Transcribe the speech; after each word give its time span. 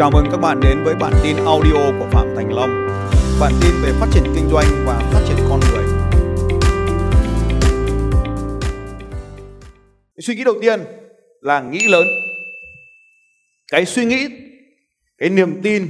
Chào 0.00 0.10
mừng 0.10 0.24
các 0.30 0.36
bạn 0.36 0.60
đến 0.60 0.84
với 0.84 0.94
bản 0.94 1.12
tin 1.22 1.36
audio 1.36 1.98
của 1.98 2.06
Phạm 2.10 2.26
Thành 2.36 2.52
Long. 2.52 2.88
Bản 3.40 3.52
tin 3.62 3.70
về 3.82 3.92
phát 4.00 4.06
triển 4.12 4.22
kinh 4.34 4.48
doanh 4.50 4.66
và 4.86 4.98
phát 5.12 5.20
triển 5.28 5.36
con 5.48 5.60
người. 5.60 5.84
Suy 10.18 10.34
nghĩ 10.34 10.44
đầu 10.44 10.54
tiên 10.60 10.80
là 11.40 11.60
nghĩ 11.60 11.88
lớn. 11.88 12.06
Cái 13.72 13.86
suy 13.86 14.04
nghĩ, 14.04 14.28
cái 15.18 15.30
niềm 15.30 15.60
tin, 15.62 15.88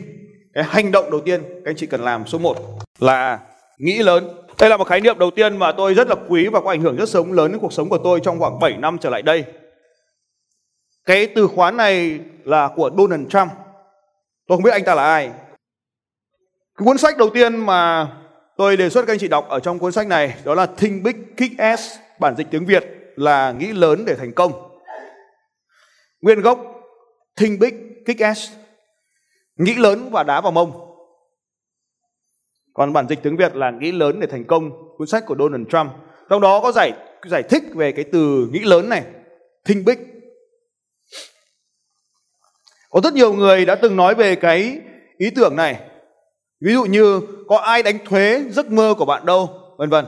cái 0.55 0.65
hành 0.65 0.93
động 0.93 1.11
đầu 1.11 1.21
tiên 1.21 1.43
các 1.43 1.71
anh 1.71 1.77
chị 1.77 1.87
cần 1.87 2.01
làm 2.01 2.27
số 2.27 2.39
1 2.39 2.57
là 2.99 3.41
nghĩ 3.79 3.99
lớn. 3.99 4.29
Đây 4.61 4.71
là 4.71 4.77
một 4.77 4.89
khái 4.89 5.01
niệm 5.01 5.19
đầu 5.19 5.31
tiên 5.31 5.57
mà 5.57 5.73
tôi 5.73 5.95
rất 5.95 6.09
là 6.09 6.17
quý 6.29 6.47
và 6.47 6.61
có 6.61 6.71
ảnh 6.71 6.81
hưởng 6.81 6.97
rất 6.97 7.09
sống 7.09 7.33
lớn 7.33 7.53
đến 7.53 7.61
cuộc 7.61 7.73
sống 7.73 7.89
của 7.89 7.99
tôi 8.05 8.21
trong 8.23 8.39
khoảng 8.39 8.59
7 8.59 8.77
năm 8.77 8.99
trở 9.01 9.11
lại 9.11 9.23
đây. 9.23 9.45
Cái 11.05 11.27
từ 11.27 11.47
khóa 11.47 11.71
này 11.71 12.21
là 12.45 12.69
của 12.77 12.91
Donald 12.99 13.29
Trump. 13.29 13.51
Tôi 14.51 14.57
không 14.57 14.63
biết 14.63 14.71
anh 14.71 14.85
ta 14.85 14.95
là 14.95 15.05
ai. 15.05 15.31
Cái 16.79 16.85
cuốn 16.85 16.99
sách 16.99 17.19
đầu 17.19 17.31
tiên 17.31 17.57
mà 17.57 18.09
tôi 18.57 18.77
đề 18.77 18.91
xuất 18.91 19.07
các 19.07 19.13
anh 19.13 19.19
chị 19.19 19.29
đọc 19.29 19.47
ở 19.49 19.61
trong 19.61 19.79
cuốn 19.79 19.93
sách 19.93 20.07
này 20.07 20.35
đó 20.45 20.55
là 20.55 20.67
Think 20.67 21.03
Big 21.03 21.35
Kick 21.37 21.59
Ass, 21.59 21.99
bản 22.21 22.37
dịch 22.37 22.47
tiếng 22.51 22.67
Việt 22.67 22.85
là 23.17 23.53
nghĩ 23.53 23.73
lớn 23.73 24.05
để 24.07 24.15
thành 24.15 24.33
công. 24.33 24.79
Nguyên 26.21 26.41
gốc 26.41 26.61
Think 27.37 27.61
Big 27.61 28.05
Kick 28.05 28.21
Ass, 28.21 28.53
nghĩ 29.57 29.75
lớn 29.75 30.11
và 30.13 30.23
đá 30.23 30.41
vào 30.41 30.53
mông. 30.53 30.97
Còn 32.75 32.93
bản 32.93 33.09
dịch 33.09 33.23
tiếng 33.23 33.37
Việt 33.37 33.57
là 33.57 33.71
nghĩ 33.71 33.93
lớn 33.93 34.21
để 34.21 34.27
thành 34.27 34.45
công, 34.45 34.71
cuốn 34.99 35.07
sách 35.07 35.27
của 35.27 35.37
Donald 35.39 35.69
Trump. 35.69 35.91
Trong 36.31 36.41
đó 36.41 36.61
có 36.61 36.73
giải 36.73 36.93
giải 37.25 37.43
thích 37.43 37.63
về 37.75 37.93
cái 37.93 38.05
từ 38.13 38.49
nghĩ 38.53 38.61
lớn 38.61 38.89
này, 38.89 39.05
think 39.65 39.87
big. 39.87 40.20
Có 42.91 43.01
rất 43.05 43.15
nhiều 43.15 43.33
người 43.33 43.65
đã 43.65 43.75
từng 43.75 43.97
nói 43.97 44.15
về 44.15 44.37
cái 44.37 44.81
ý 45.19 45.31
tưởng 45.31 45.57
này. 45.57 45.81
Ví 46.61 46.73
dụ 46.73 46.85
như 46.85 47.21
có 47.49 47.57
ai 47.57 47.83
đánh 47.83 47.99
thuế 48.05 48.45
giấc 48.51 48.71
mơ 48.71 48.95
của 48.99 49.05
bạn 49.05 49.27
đâu, 49.27 49.75
vân 49.79 49.91
vân. 49.91 50.07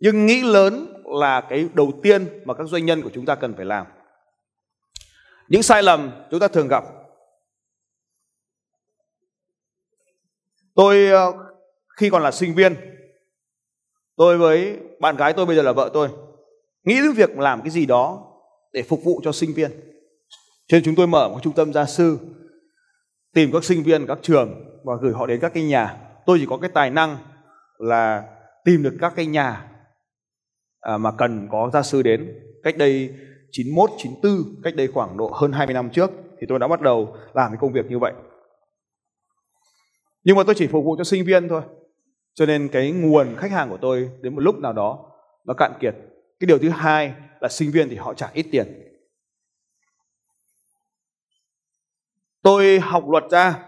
Nhưng 0.00 0.26
nghĩ 0.26 0.42
lớn 0.42 1.02
là 1.04 1.40
cái 1.40 1.68
đầu 1.74 1.92
tiên 2.02 2.28
mà 2.44 2.54
các 2.54 2.66
doanh 2.66 2.86
nhân 2.86 3.02
của 3.02 3.10
chúng 3.14 3.26
ta 3.26 3.34
cần 3.34 3.54
phải 3.56 3.64
làm. 3.64 3.86
Những 5.48 5.62
sai 5.62 5.82
lầm 5.82 6.10
chúng 6.30 6.40
ta 6.40 6.48
thường 6.48 6.68
gặp. 6.68 6.84
Tôi 10.74 11.06
ờ, 11.06 11.32
khi 11.96 12.10
còn 12.10 12.22
là 12.22 12.30
sinh 12.30 12.54
viên, 12.54 12.76
tôi 14.16 14.38
với 14.38 14.76
bạn 15.00 15.16
gái 15.16 15.32
tôi 15.32 15.46
bây 15.46 15.56
giờ 15.56 15.62
là 15.62 15.72
vợ 15.72 15.90
tôi, 15.94 16.08
nghĩ 16.84 16.94
đến 16.94 17.12
việc 17.12 17.38
làm 17.38 17.60
cái 17.60 17.70
gì 17.70 17.86
đó 17.86 18.32
để 18.72 18.82
phục 18.82 19.04
vụ 19.04 19.20
cho 19.24 19.32
sinh 19.32 19.52
viên. 19.54 19.70
Cho 20.68 20.76
nên 20.76 20.84
chúng 20.84 20.94
tôi 20.94 21.06
mở 21.06 21.28
một 21.28 21.38
trung 21.42 21.52
tâm 21.52 21.72
gia 21.72 21.84
sư, 21.84 22.18
tìm 23.34 23.50
các 23.52 23.64
sinh 23.64 23.82
viên 23.82 24.06
các 24.06 24.18
trường 24.22 24.80
và 24.84 24.94
gửi 25.02 25.12
họ 25.12 25.26
đến 25.26 25.40
các 25.40 25.54
cái 25.54 25.62
nhà. 25.62 25.96
Tôi 26.26 26.38
chỉ 26.40 26.46
có 26.50 26.56
cái 26.58 26.70
tài 26.74 26.90
năng 26.90 27.16
là 27.78 28.24
tìm 28.64 28.82
được 28.82 28.96
các 29.00 29.12
cái 29.16 29.26
nhà 29.26 29.70
à, 30.80 30.98
mà 30.98 31.12
cần 31.18 31.48
có 31.50 31.70
gia 31.72 31.82
sư 31.82 32.02
đến. 32.02 32.34
Cách 32.62 32.76
đây 32.78 33.14
91, 33.50 33.90
94, 33.98 34.62
cách 34.62 34.76
đây 34.76 34.88
khoảng 34.88 35.16
độ 35.16 35.30
hơn 35.34 35.52
20 35.52 35.74
năm 35.74 35.90
trước 35.90 36.10
thì 36.40 36.46
tôi 36.48 36.58
đã 36.58 36.68
bắt 36.68 36.80
đầu 36.80 37.16
làm 37.34 37.50
cái 37.50 37.58
công 37.60 37.72
việc 37.72 37.90
như 37.90 37.98
vậy. 37.98 38.12
Nhưng 40.24 40.36
mà 40.36 40.42
tôi 40.44 40.54
chỉ 40.54 40.66
phục 40.66 40.84
vụ 40.84 40.96
cho 40.98 41.04
sinh 41.04 41.24
viên 41.24 41.48
thôi. 41.48 41.62
Cho 42.34 42.46
nên 42.46 42.68
cái 42.68 42.92
nguồn 42.92 43.36
khách 43.36 43.50
hàng 43.50 43.70
của 43.70 43.78
tôi 43.80 44.10
đến 44.20 44.34
một 44.34 44.40
lúc 44.40 44.58
nào 44.58 44.72
đó 44.72 45.10
nó 45.46 45.54
cạn 45.54 45.72
kiệt. 45.80 45.94
Cái 46.40 46.46
điều 46.46 46.58
thứ 46.58 46.68
hai 46.68 47.14
là 47.40 47.48
sinh 47.48 47.70
viên 47.70 47.88
thì 47.88 47.96
họ 47.96 48.14
trả 48.14 48.28
ít 48.32 48.46
tiền. 48.52 48.87
Tôi 52.48 52.80
học 52.80 53.08
luật 53.08 53.24
ra, 53.30 53.58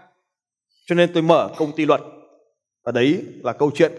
cho 0.85 0.95
nên 0.95 1.13
tôi 1.13 1.23
mở 1.23 1.51
công 1.57 1.71
ty 1.75 1.85
luật. 1.85 2.01
Và 2.85 2.91
đấy 2.91 3.25
là 3.43 3.53
câu 3.53 3.71
chuyện, 3.73 3.91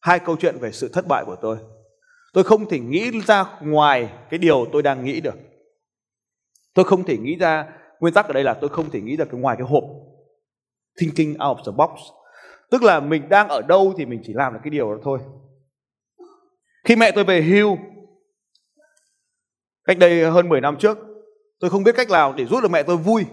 hai 0.00 0.18
câu 0.18 0.36
chuyện 0.36 0.58
về 0.60 0.72
sự 0.72 0.90
thất 0.92 1.06
bại 1.06 1.24
của 1.26 1.36
tôi. 1.42 1.58
Tôi 2.32 2.44
không 2.44 2.68
thể 2.68 2.78
nghĩ 2.78 3.10
ra 3.26 3.44
ngoài 3.60 4.08
cái 4.30 4.38
điều 4.38 4.66
tôi 4.72 4.82
đang 4.82 5.04
nghĩ 5.04 5.20
được. 5.20 5.34
Tôi 6.74 6.84
không 6.84 7.04
thể 7.04 7.16
nghĩ 7.16 7.36
ra, 7.36 7.66
nguyên 8.00 8.14
tắc 8.14 8.26
ở 8.26 8.32
đây 8.32 8.44
là 8.44 8.54
tôi 8.54 8.70
không 8.70 8.90
thể 8.90 9.00
nghĩ 9.00 9.16
ra 9.16 9.24
cái 9.24 9.40
ngoài 9.40 9.56
cái 9.58 9.66
hộp 9.66 9.84
thinking 11.00 11.30
out 11.30 11.58
of 11.58 11.64
the 11.64 11.72
box 11.76 12.00
tức 12.70 12.82
là 12.82 13.00
mình 13.00 13.28
đang 13.28 13.48
ở 13.48 13.62
đâu 13.68 13.94
thì 13.96 14.06
mình 14.06 14.20
chỉ 14.24 14.32
làm 14.36 14.52
được 14.52 14.60
cái 14.62 14.70
điều 14.70 14.94
đó 14.94 15.00
thôi 15.04 15.18
khi 16.84 16.96
mẹ 16.96 17.10
tôi 17.10 17.24
về 17.24 17.42
hưu, 17.42 17.78
cách 19.84 19.98
đây 19.98 20.30
hơn 20.30 20.48
10 20.48 20.60
năm 20.60 20.76
trước, 20.78 20.98
tôi 21.60 21.70
không 21.70 21.84
biết 21.84 21.96
cách 21.96 22.10
nào 22.10 22.34
để 22.36 22.44
giúp 22.44 22.60
được 22.62 22.70
mẹ 22.70 22.82
tôi 22.82 22.96
vui 22.96 23.24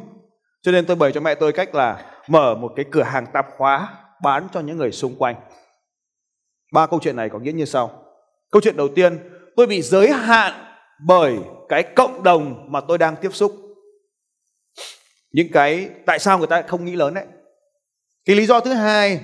cho 0.65 0.71
nên 0.71 0.85
tôi 0.85 0.95
bày 0.95 1.11
cho 1.11 1.21
mẹ 1.21 1.35
tôi 1.35 1.53
cách 1.53 1.75
là 1.75 2.17
mở 2.27 2.55
một 2.55 2.73
cái 2.75 2.85
cửa 2.91 3.03
hàng 3.03 3.25
tạp 3.33 3.47
hóa 3.57 3.97
bán 4.21 4.47
cho 4.53 4.59
những 4.59 4.77
người 4.77 4.91
xung 4.91 5.15
quanh. 5.15 5.35
Ba 6.73 6.87
câu 6.87 6.99
chuyện 7.03 7.15
này 7.15 7.29
có 7.29 7.39
nghĩa 7.39 7.51
như 7.51 7.65
sau. 7.65 8.03
Câu 8.51 8.61
chuyện 8.61 8.77
đầu 8.77 8.87
tiên, 8.95 9.19
tôi 9.55 9.67
bị 9.67 9.81
giới 9.81 10.11
hạn 10.11 10.53
bởi 11.07 11.37
cái 11.69 11.83
cộng 11.95 12.23
đồng 12.23 12.65
mà 12.71 12.81
tôi 12.81 12.97
đang 12.97 13.15
tiếp 13.15 13.29
xúc. 13.33 13.55
Những 15.31 15.47
cái 15.53 15.89
tại 16.05 16.19
sao 16.19 16.37
người 16.37 16.47
ta 16.47 16.61
không 16.61 16.85
nghĩ 16.85 16.95
lớn 16.95 17.13
đấy? 17.13 17.25
Cái 18.25 18.35
lý 18.35 18.45
do 18.45 18.59
thứ 18.59 18.73
hai 18.73 19.19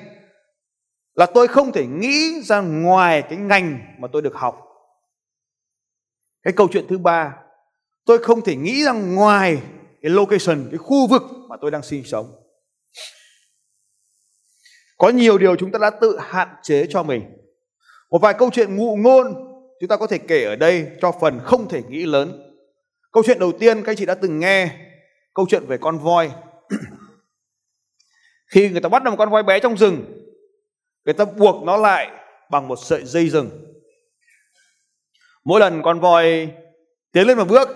là 1.13 1.25
tôi 1.25 1.47
không 1.47 1.71
thể 1.71 1.85
nghĩ 1.85 2.41
ra 2.43 2.61
ngoài 2.61 3.21
cái 3.21 3.37
ngành 3.37 3.95
mà 3.99 4.07
tôi 4.13 4.21
được 4.21 4.35
học. 4.35 4.67
Cái 6.43 6.53
câu 6.57 6.67
chuyện 6.71 6.85
thứ 6.89 6.97
ba, 6.97 7.35
tôi 8.05 8.17
không 8.23 8.41
thể 8.41 8.55
nghĩ 8.55 8.83
ra 8.83 8.91
ngoài 8.91 9.61
cái 10.01 10.11
location, 10.11 10.67
cái 10.71 10.77
khu 10.77 11.07
vực 11.07 11.21
mà 11.49 11.55
tôi 11.61 11.71
đang 11.71 11.83
sinh 11.83 12.03
sống. 12.05 12.35
Có 14.97 15.09
nhiều 15.09 15.37
điều 15.37 15.55
chúng 15.55 15.71
ta 15.71 15.79
đã 15.79 15.89
tự 15.89 16.17
hạn 16.19 16.47
chế 16.63 16.85
cho 16.89 17.03
mình. 17.03 17.23
Một 18.11 18.19
vài 18.21 18.33
câu 18.33 18.49
chuyện 18.53 18.75
ngụ 18.75 18.95
ngôn 18.95 19.33
chúng 19.79 19.87
ta 19.87 19.97
có 19.97 20.07
thể 20.07 20.17
kể 20.17 20.43
ở 20.43 20.55
đây 20.55 20.87
cho 21.01 21.11
phần 21.21 21.39
không 21.43 21.69
thể 21.69 21.83
nghĩ 21.89 22.05
lớn. 22.05 22.55
Câu 23.11 23.23
chuyện 23.25 23.39
đầu 23.39 23.51
tiên, 23.59 23.83
các 23.83 23.91
anh 23.91 23.97
chị 23.97 24.05
đã 24.05 24.15
từng 24.15 24.39
nghe 24.39 24.71
câu 25.33 25.45
chuyện 25.49 25.65
về 25.67 25.77
con 25.77 25.97
voi. 25.97 26.31
Khi 28.47 28.69
người 28.69 28.81
ta 28.81 28.89
bắt 28.89 29.03
được 29.03 29.11
một 29.11 29.17
con 29.17 29.29
voi 29.29 29.43
bé 29.43 29.59
trong 29.59 29.77
rừng, 29.77 30.21
người 31.05 31.13
ta 31.13 31.25
buộc 31.25 31.63
nó 31.63 31.77
lại 31.77 32.07
bằng 32.51 32.67
một 32.67 32.75
sợi 32.83 33.05
dây 33.05 33.29
rừng. 33.29 33.49
Mỗi 35.43 35.59
lần 35.59 35.81
con 35.83 35.99
voi 35.99 36.49
tiến 37.11 37.27
lên 37.27 37.37
một 37.37 37.47
bước 37.47 37.69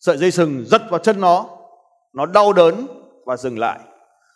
sợi 0.00 0.16
dây 0.16 0.30
sừng 0.30 0.64
giật 0.66 0.82
vào 0.90 0.98
chân 0.98 1.20
nó 1.20 1.46
nó 2.12 2.26
đau 2.26 2.52
đớn 2.52 2.86
và 3.26 3.36
dừng 3.36 3.58
lại. 3.58 3.78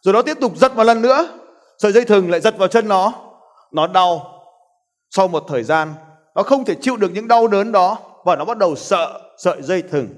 Rồi 0.03 0.13
nó 0.13 0.23
tiếp 0.23 0.37
tục 0.41 0.57
giật 0.57 0.77
một 0.77 0.85
lần 0.85 1.03
nữa, 1.03 1.29
sợi 1.79 1.93
dây 1.93 2.05
thừng 2.05 2.31
lại 2.31 2.41
giật 2.41 2.59
vào 2.59 2.69
chân 2.69 2.89
nó 2.89 3.13
nó 3.73 3.87
đau. 3.87 4.29
Sau 5.11 5.29
một 5.29 5.45
thời 5.49 5.63
gian, 5.63 5.95
nó 6.35 6.43
không 6.43 6.65
thể 6.65 6.75
chịu 6.81 6.97
được 6.97 7.11
những 7.13 7.29
đau 7.29 7.49
đớn 7.49 7.73
đó 7.73 7.99
và 8.25 8.37
nó 8.37 8.45
bắt 8.45 8.59
đầu 8.59 8.77
sợ 8.77 9.21
sợi 9.39 9.63
dây 9.63 9.83
thừng. 9.83 10.09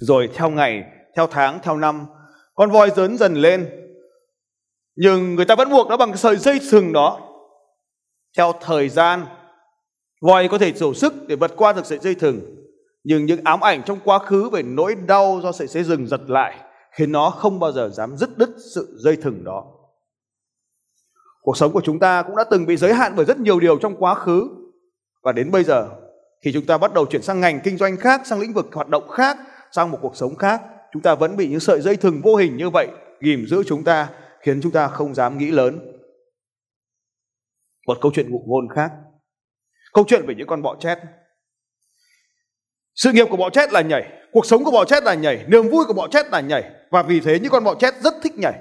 Rồi 0.00 0.30
theo 0.34 0.50
ngày, 0.50 0.84
theo 1.16 1.26
tháng, 1.26 1.58
theo 1.62 1.76
năm, 1.76 2.06
con 2.54 2.70
voi 2.70 2.90
lớn 2.96 3.16
dần 3.16 3.34
lên. 3.34 3.70
Nhưng 4.96 5.34
người 5.34 5.44
ta 5.44 5.54
vẫn 5.54 5.70
buộc 5.70 5.88
nó 5.88 5.96
bằng 5.96 6.16
sợi 6.16 6.36
dây 6.36 6.60
sừng 6.60 6.92
đó. 6.92 7.20
Theo 8.36 8.52
thời 8.60 8.88
gian, 8.88 9.26
voi 10.22 10.48
có 10.48 10.58
thể 10.58 10.72
đủ 10.80 10.94
sức 10.94 11.12
để 11.26 11.36
vượt 11.36 11.56
qua 11.56 11.72
được 11.72 11.86
sợi 11.86 11.98
dây 11.98 12.14
thừng 12.14 12.40
nhưng 13.04 13.26
những 13.26 13.40
ám 13.44 13.60
ảnh 13.60 13.82
trong 13.86 13.98
quá 14.04 14.18
khứ 14.18 14.48
về 14.48 14.62
nỗi 14.62 14.94
đau 14.94 15.40
do 15.42 15.52
sợi 15.52 15.66
dây 15.66 15.84
rừng 15.84 16.06
giật 16.06 16.20
lại 16.26 16.64
khiến 16.92 17.12
nó 17.12 17.30
không 17.30 17.60
bao 17.60 17.72
giờ 17.72 17.88
dám 17.88 18.16
dứt 18.16 18.38
đứt 18.38 18.50
sự 18.74 18.98
dây 19.04 19.16
thừng 19.16 19.44
đó. 19.44 19.64
Cuộc 21.40 21.56
sống 21.56 21.72
của 21.72 21.80
chúng 21.84 21.98
ta 21.98 22.22
cũng 22.22 22.36
đã 22.36 22.44
từng 22.50 22.66
bị 22.66 22.76
giới 22.76 22.94
hạn 22.94 23.12
bởi 23.16 23.24
rất 23.24 23.40
nhiều 23.40 23.60
điều 23.60 23.78
trong 23.78 23.96
quá 23.96 24.14
khứ. 24.14 24.48
Và 25.22 25.32
đến 25.32 25.50
bây 25.50 25.64
giờ, 25.64 25.88
khi 26.44 26.52
chúng 26.52 26.66
ta 26.66 26.78
bắt 26.78 26.94
đầu 26.94 27.06
chuyển 27.06 27.22
sang 27.22 27.40
ngành 27.40 27.60
kinh 27.64 27.76
doanh 27.76 27.96
khác, 27.96 28.26
sang 28.26 28.40
lĩnh 28.40 28.52
vực 28.52 28.66
hoạt 28.72 28.88
động 28.88 29.08
khác, 29.08 29.36
sang 29.72 29.90
một 29.90 29.98
cuộc 30.02 30.16
sống 30.16 30.36
khác, 30.36 30.62
chúng 30.92 31.02
ta 31.02 31.14
vẫn 31.14 31.36
bị 31.36 31.48
những 31.48 31.60
sợi 31.60 31.80
dây 31.80 31.96
thừng 31.96 32.20
vô 32.24 32.36
hình 32.36 32.56
như 32.56 32.70
vậy 32.70 32.88
ghìm 33.20 33.46
giữ 33.46 33.62
chúng 33.66 33.84
ta, 33.84 34.10
khiến 34.40 34.60
chúng 34.62 34.72
ta 34.72 34.88
không 34.88 35.14
dám 35.14 35.38
nghĩ 35.38 35.50
lớn. 35.50 35.78
Một 37.86 37.98
câu 38.00 38.12
chuyện 38.14 38.30
ngụ 38.30 38.44
ngôn 38.46 38.68
khác. 38.74 38.92
Câu 39.92 40.04
chuyện 40.08 40.26
về 40.26 40.34
những 40.34 40.46
con 40.46 40.62
bọ 40.62 40.76
chét 40.80 40.98
sự 42.98 43.12
nghiệp 43.12 43.26
của 43.30 43.36
bọ 43.36 43.50
chét 43.50 43.72
là 43.72 43.80
nhảy, 43.80 44.08
cuộc 44.32 44.46
sống 44.46 44.64
của 44.64 44.70
bọ 44.70 44.84
chét 44.84 45.02
là 45.02 45.14
nhảy, 45.14 45.44
niềm 45.48 45.68
vui 45.68 45.84
của 45.84 45.94
bọ 45.94 46.08
chét 46.08 46.26
là 46.30 46.40
nhảy. 46.40 46.64
Và 46.90 47.02
vì 47.02 47.20
thế 47.20 47.38
những 47.40 47.52
con 47.52 47.64
bọ 47.64 47.74
chét 47.74 47.94
rất 48.00 48.14
thích 48.22 48.38
nhảy. 48.38 48.54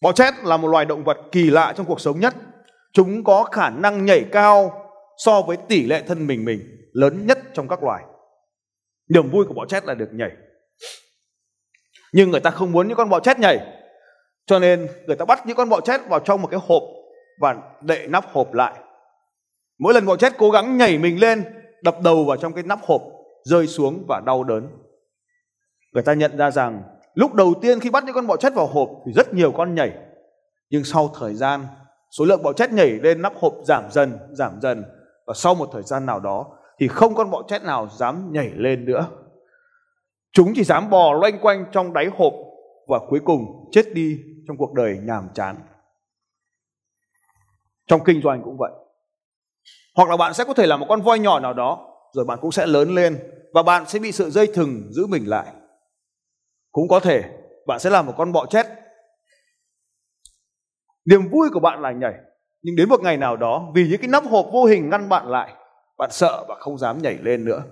Bọ 0.00 0.12
chét 0.12 0.34
là 0.44 0.56
một 0.56 0.68
loài 0.68 0.84
động 0.84 1.04
vật 1.04 1.16
kỳ 1.32 1.50
lạ 1.50 1.74
trong 1.76 1.86
cuộc 1.86 2.00
sống 2.00 2.20
nhất. 2.20 2.34
Chúng 2.92 3.24
có 3.24 3.44
khả 3.44 3.70
năng 3.70 4.04
nhảy 4.04 4.24
cao 4.32 4.84
so 5.16 5.42
với 5.42 5.56
tỷ 5.68 5.86
lệ 5.86 6.02
thân 6.06 6.26
mình 6.26 6.44
mình 6.44 6.60
lớn 6.92 7.26
nhất 7.26 7.38
trong 7.54 7.68
các 7.68 7.82
loài. 7.82 8.02
Niềm 9.08 9.30
vui 9.30 9.44
của 9.44 9.54
bọ 9.54 9.66
chét 9.66 9.84
là 9.84 9.94
được 9.94 10.08
nhảy. 10.12 10.30
Nhưng 12.12 12.30
người 12.30 12.40
ta 12.40 12.50
không 12.50 12.72
muốn 12.72 12.88
những 12.88 12.96
con 12.96 13.08
bọ 13.08 13.20
chét 13.20 13.38
nhảy. 13.38 13.58
Cho 14.46 14.58
nên 14.58 14.88
người 15.06 15.16
ta 15.16 15.24
bắt 15.24 15.46
những 15.46 15.56
con 15.56 15.68
bọ 15.68 15.80
chét 15.80 16.00
vào 16.08 16.20
trong 16.20 16.42
một 16.42 16.48
cái 16.50 16.60
hộp 16.66 16.82
và 17.40 17.56
đậy 17.80 18.06
nắp 18.08 18.32
hộp 18.32 18.52
lại. 18.52 18.72
Mỗi 19.78 19.94
lần 19.94 20.06
bọ 20.06 20.16
chét 20.16 20.32
cố 20.38 20.50
gắng 20.50 20.76
nhảy 20.76 20.98
mình 20.98 21.20
lên 21.20 21.44
đập 21.82 21.96
đầu 22.02 22.24
vào 22.24 22.36
trong 22.36 22.52
cái 22.52 22.64
nắp 22.64 22.78
hộp, 22.82 23.02
rơi 23.42 23.66
xuống 23.66 24.04
và 24.08 24.22
đau 24.26 24.44
đớn. 24.44 24.68
Người 25.92 26.02
ta 26.02 26.14
nhận 26.14 26.36
ra 26.36 26.50
rằng, 26.50 26.82
lúc 27.14 27.34
đầu 27.34 27.54
tiên 27.62 27.80
khi 27.80 27.90
bắt 27.90 28.04
những 28.04 28.14
con 28.14 28.26
bọ 28.26 28.36
chét 28.36 28.54
vào 28.54 28.66
hộp 28.66 28.90
thì 29.06 29.12
rất 29.12 29.34
nhiều 29.34 29.52
con 29.52 29.74
nhảy, 29.74 29.92
nhưng 30.70 30.84
sau 30.84 31.10
thời 31.18 31.34
gian, 31.34 31.66
số 32.10 32.24
lượng 32.24 32.42
bọ 32.42 32.52
chét 32.52 32.72
nhảy 32.72 32.90
lên 32.90 33.22
nắp 33.22 33.32
hộp 33.36 33.54
giảm 33.64 33.90
dần 33.90 34.18
giảm 34.32 34.60
dần, 34.60 34.84
và 35.26 35.34
sau 35.34 35.54
một 35.54 35.68
thời 35.72 35.82
gian 35.82 36.06
nào 36.06 36.20
đó 36.20 36.46
thì 36.78 36.88
không 36.88 37.14
con 37.14 37.30
bọ 37.30 37.42
chét 37.48 37.62
nào 37.62 37.88
dám 37.88 38.32
nhảy 38.32 38.50
lên 38.50 38.84
nữa. 38.84 39.06
Chúng 40.32 40.52
chỉ 40.54 40.64
dám 40.64 40.90
bò 40.90 41.12
loanh 41.12 41.38
quanh 41.38 41.64
trong 41.72 41.92
đáy 41.92 42.06
hộp 42.16 42.32
và 42.88 42.98
cuối 43.08 43.20
cùng 43.24 43.68
chết 43.72 43.94
đi 43.94 44.18
trong 44.48 44.56
cuộc 44.56 44.72
đời 44.72 44.98
nhàm 45.02 45.28
chán. 45.34 45.56
Trong 47.86 48.04
kinh 48.04 48.22
doanh 48.22 48.42
cũng 48.42 48.56
vậy 48.58 48.72
hoặc 49.98 50.08
là 50.10 50.16
bạn 50.16 50.34
sẽ 50.34 50.44
có 50.44 50.54
thể 50.54 50.66
là 50.66 50.76
một 50.76 50.86
con 50.88 51.02
voi 51.02 51.18
nhỏ 51.18 51.40
nào 51.40 51.54
đó, 51.54 51.94
rồi 52.12 52.24
bạn 52.24 52.38
cũng 52.40 52.52
sẽ 52.52 52.66
lớn 52.66 52.94
lên 52.94 53.18
và 53.52 53.62
bạn 53.62 53.88
sẽ 53.88 53.98
bị 53.98 54.12
sự 54.12 54.30
dây 54.30 54.46
thừng 54.54 54.88
giữ 54.90 55.06
mình 55.06 55.28
lại. 55.28 55.46
Cũng 56.72 56.88
có 56.88 57.00
thể 57.00 57.22
bạn 57.66 57.78
sẽ 57.80 57.90
là 57.90 58.02
một 58.02 58.14
con 58.16 58.32
bọ 58.32 58.46
chết. 58.46 58.66
Niềm 61.04 61.28
vui 61.28 61.48
của 61.52 61.60
bạn 61.60 61.82
là 61.82 61.92
nhảy, 61.92 62.14
nhưng 62.62 62.76
đến 62.76 62.88
một 62.88 63.00
ngày 63.00 63.16
nào 63.16 63.36
đó, 63.36 63.72
vì 63.74 63.88
những 63.88 64.00
cái 64.00 64.08
nắp 64.08 64.24
hộp 64.24 64.46
vô 64.52 64.64
hình 64.64 64.90
ngăn 64.90 65.08
bạn 65.08 65.26
lại, 65.26 65.52
bạn 65.96 66.10
sợ 66.12 66.44
và 66.48 66.54
không 66.60 66.78
dám 66.78 67.02
nhảy 67.02 67.18
lên 67.22 67.44
nữa. 67.44 67.62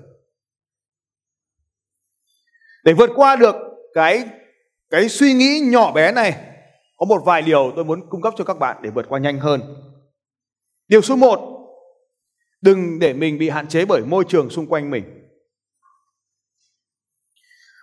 Để 2.85 2.93
vượt 2.93 3.11
qua 3.17 3.37
được 3.37 3.57
cái 3.95 4.25
cái 4.91 5.09
suy 5.09 5.33
nghĩ 5.33 5.61
nhỏ 5.73 5.93
bé 5.93 6.13
này, 6.13 6.33
có 6.97 7.07
một 7.07 7.23
vài 7.25 7.43
điều 7.43 7.73
tôi 7.77 7.85
muốn 7.85 8.09
cung 8.09 8.23
cấp 8.23 8.35
cho 8.37 8.45
các 8.45 8.59
bạn 8.59 8.77
để 8.83 8.91
vượt 8.91 9.07
qua 9.09 9.19
nhanh 9.19 9.39
hơn. 9.39 9.61
Điều 10.89 11.03
số 11.03 11.17
1 11.17 11.56
đừng 12.67 12.99
để 12.99 13.13
mình 13.13 13.39
bị 13.39 13.49
hạn 13.49 13.69
chế 13.69 13.85
bởi 13.85 14.03
môi 14.03 14.25
trường 14.29 14.51
xung 14.51 14.67
quanh 14.67 14.91
mình. 14.91 15.05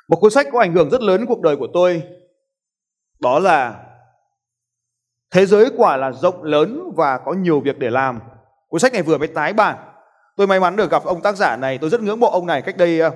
Một 0.10 0.18
cuốn 0.22 0.32
sách 0.32 0.48
có 0.52 0.60
ảnh 0.60 0.74
hưởng 0.74 0.90
rất 0.90 1.02
lớn 1.02 1.18
đến 1.18 1.28
cuộc 1.28 1.42
đời 1.42 1.56
của 1.56 1.68
tôi. 1.74 2.04
Đó 3.20 3.40
là 3.40 3.84
thế 5.32 5.46
giới 5.46 5.72
quả 5.78 5.98
là 5.98 6.12
rộng 6.12 6.44
lớn 6.44 6.92
và 6.96 7.18
có 7.18 7.34
nhiều 7.34 7.60
việc 7.60 7.80
để 7.80 7.90
làm. 7.90 8.20
Cuốn 8.68 8.80
sách 8.80 8.94
này 8.94 9.02
vừa 9.02 9.18
mới 9.18 9.28
tái 9.28 9.54
bản. 9.54 9.78
Tôi 10.36 10.48
may 10.48 10.60
mắn 10.60 10.76
được 10.76 10.92
gặp 10.92 11.04
ông 11.04 11.22
tác 11.22 11.36
giả 11.36 11.56
này. 11.56 11.78
Tôi 11.78 11.90
rất 11.90 12.02
ngưỡng 12.02 12.20
mộ 12.20 12.30
ông 12.30 12.46
này 12.46 12.62
cách 12.62 12.78
đây 12.78 13.00
ờ, 13.00 13.12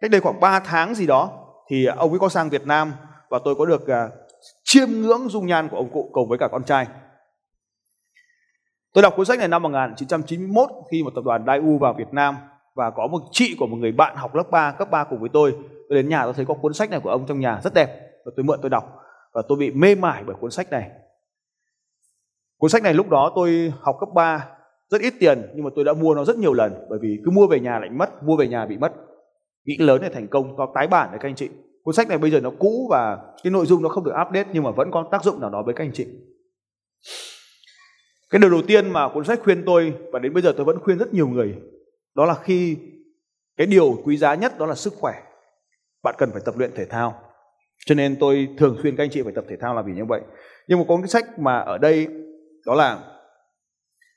cách 0.00 0.10
đây 0.10 0.20
khoảng 0.20 0.40
3 0.40 0.60
tháng 0.60 0.94
gì 0.94 1.06
đó. 1.06 1.30
Thì 1.70 1.84
ờ, 1.84 1.94
ông 1.98 2.10
ấy 2.10 2.18
có 2.18 2.28
sang 2.28 2.48
Việt 2.48 2.66
Nam 2.66 2.92
và 3.28 3.38
tôi 3.44 3.54
có 3.54 3.66
được 3.66 3.82
uh, 3.82 4.12
chiêm 4.64 4.88
ngưỡng 4.90 5.28
dung 5.28 5.46
nhan 5.46 5.68
của 5.68 5.76
ông 5.76 5.90
cụ 5.92 6.10
cùng 6.12 6.28
với 6.28 6.38
cả 6.38 6.48
con 6.52 6.64
trai. 6.64 6.86
Tôi 8.94 9.02
đọc 9.02 9.14
cuốn 9.16 9.26
sách 9.26 9.38
này 9.38 9.48
năm 9.48 9.62
1991 9.62 10.70
khi 10.90 11.02
một 11.02 11.12
tập 11.14 11.24
đoàn 11.24 11.44
Daewoo 11.44 11.78
vào 11.78 11.94
Việt 11.98 12.12
Nam 12.12 12.36
và 12.74 12.90
có 12.90 13.06
một 13.06 13.22
chị 13.30 13.56
của 13.58 13.66
một 13.66 13.76
người 13.76 13.92
bạn 13.92 14.16
học 14.16 14.34
lớp 14.34 14.50
3, 14.50 14.72
cấp 14.72 14.90
3 14.90 15.04
cùng 15.04 15.20
với 15.20 15.28
tôi. 15.32 15.52
Tôi 15.88 15.96
đến 15.96 16.08
nhà 16.08 16.24
tôi 16.24 16.34
thấy 16.34 16.44
có 16.44 16.54
cuốn 16.54 16.74
sách 16.74 16.90
này 16.90 17.00
của 17.00 17.10
ông 17.10 17.26
trong 17.26 17.40
nhà 17.40 17.60
rất 17.64 17.74
đẹp 17.74 17.88
và 18.24 18.32
tôi 18.36 18.44
mượn 18.44 18.58
tôi 18.62 18.70
đọc 18.70 18.84
và 19.32 19.42
tôi 19.48 19.58
bị 19.58 19.70
mê 19.70 19.94
mải 19.94 20.24
bởi 20.24 20.36
cuốn 20.40 20.50
sách 20.50 20.70
này. 20.70 20.90
Cuốn 22.58 22.70
sách 22.70 22.82
này 22.82 22.94
lúc 22.94 23.08
đó 23.08 23.32
tôi 23.34 23.72
học 23.80 23.96
cấp 24.00 24.08
3 24.14 24.48
rất 24.88 25.00
ít 25.00 25.14
tiền 25.20 25.52
nhưng 25.54 25.64
mà 25.64 25.70
tôi 25.74 25.84
đã 25.84 25.92
mua 25.92 26.14
nó 26.14 26.24
rất 26.24 26.36
nhiều 26.36 26.52
lần 26.52 26.86
bởi 26.90 26.98
vì 27.02 27.18
cứ 27.24 27.30
mua 27.30 27.46
về 27.46 27.60
nhà 27.60 27.78
lại 27.78 27.90
mất, 27.90 28.22
mua 28.22 28.36
về 28.36 28.48
nhà 28.48 28.66
bị 28.66 28.76
mất 28.76 28.92
nghĩ 29.64 29.76
lớn 29.78 30.00
để 30.02 30.08
thành 30.08 30.28
công 30.28 30.56
có 30.56 30.72
tái 30.74 30.86
bản 30.86 31.08
đấy 31.10 31.18
các 31.22 31.28
anh 31.28 31.34
chị 31.34 31.48
cuốn 31.82 31.94
sách 31.94 32.08
này 32.08 32.18
bây 32.18 32.30
giờ 32.30 32.40
nó 32.40 32.50
cũ 32.58 32.86
và 32.90 33.18
cái 33.42 33.50
nội 33.50 33.66
dung 33.66 33.82
nó 33.82 33.88
không 33.88 34.04
được 34.04 34.14
update 34.28 34.48
nhưng 34.52 34.62
mà 34.62 34.70
vẫn 34.70 34.90
có 34.90 35.08
tác 35.10 35.24
dụng 35.24 35.40
nào 35.40 35.50
đó 35.50 35.62
với 35.62 35.74
các 35.74 35.84
anh 35.84 35.92
chị 35.94 36.06
cái 38.30 38.40
điều 38.40 38.50
đầu 38.50 38.62
tiên 38.66 38.90
mà 38.90 39.08
cuốn 39.14 39.24
sách 39.24 39.40
khuyên 39.42 39.62
tôi 39.66 39.94
và 40.12 40.18
đến 40.18 40.34
bây 40.34 40.42
giờ 40.42 40.52
tôi 40.56 40.64
vẫn 40.64 40.78
khuyên 40.80 40.98
rất 40.98 41.14
nhiều 41.14 41.28
người 41.28 41.54
đó 42.14 42.24
là 42.24 42.34
khi 42.34 42.76
cái 43.56 43.66
điều 43.66 44.02
quý 44.04 44.16
giá 44.16 44.34
nhất 44.34 44.58
đó 44.58 44.66
là 44.66 44.74
sức 44.74 44.92
khỏe 44.96 45.12
bạn 46.02 46.14
cần 46.18 46.30
phải 46.32 46.42
tập 46.44 46.54
luyện 46.58 46.70
thể 46.74 46.84
thao 46.84 47.22
cho 47.86 47.94
nên 47.94 48.16
tôi 48.20 48.48
thường 48.58 48.78
khuyên 48.82 48.96
các 48.96 49.04
anh 49.04 49.10
chị 49.10 49.22
phải 49.22 49.32
tập 49.32 49.44
thể 49.48 49.56
thao 49.56 49.74
là 49.74 49.82
vì 49.82 49.92
như 49.92 50.04
vậy 50.04 50.20
nhưng 50.68 50.78
mà 50.78 50.84
có 50.88 50.96
cái 50.96 51.08
sách 51.08 51.38
mà 51.38 51.58
ở 51.58 51.78
đây 51.78 52.06
đó 52.66 52.74
là 52.74 53.04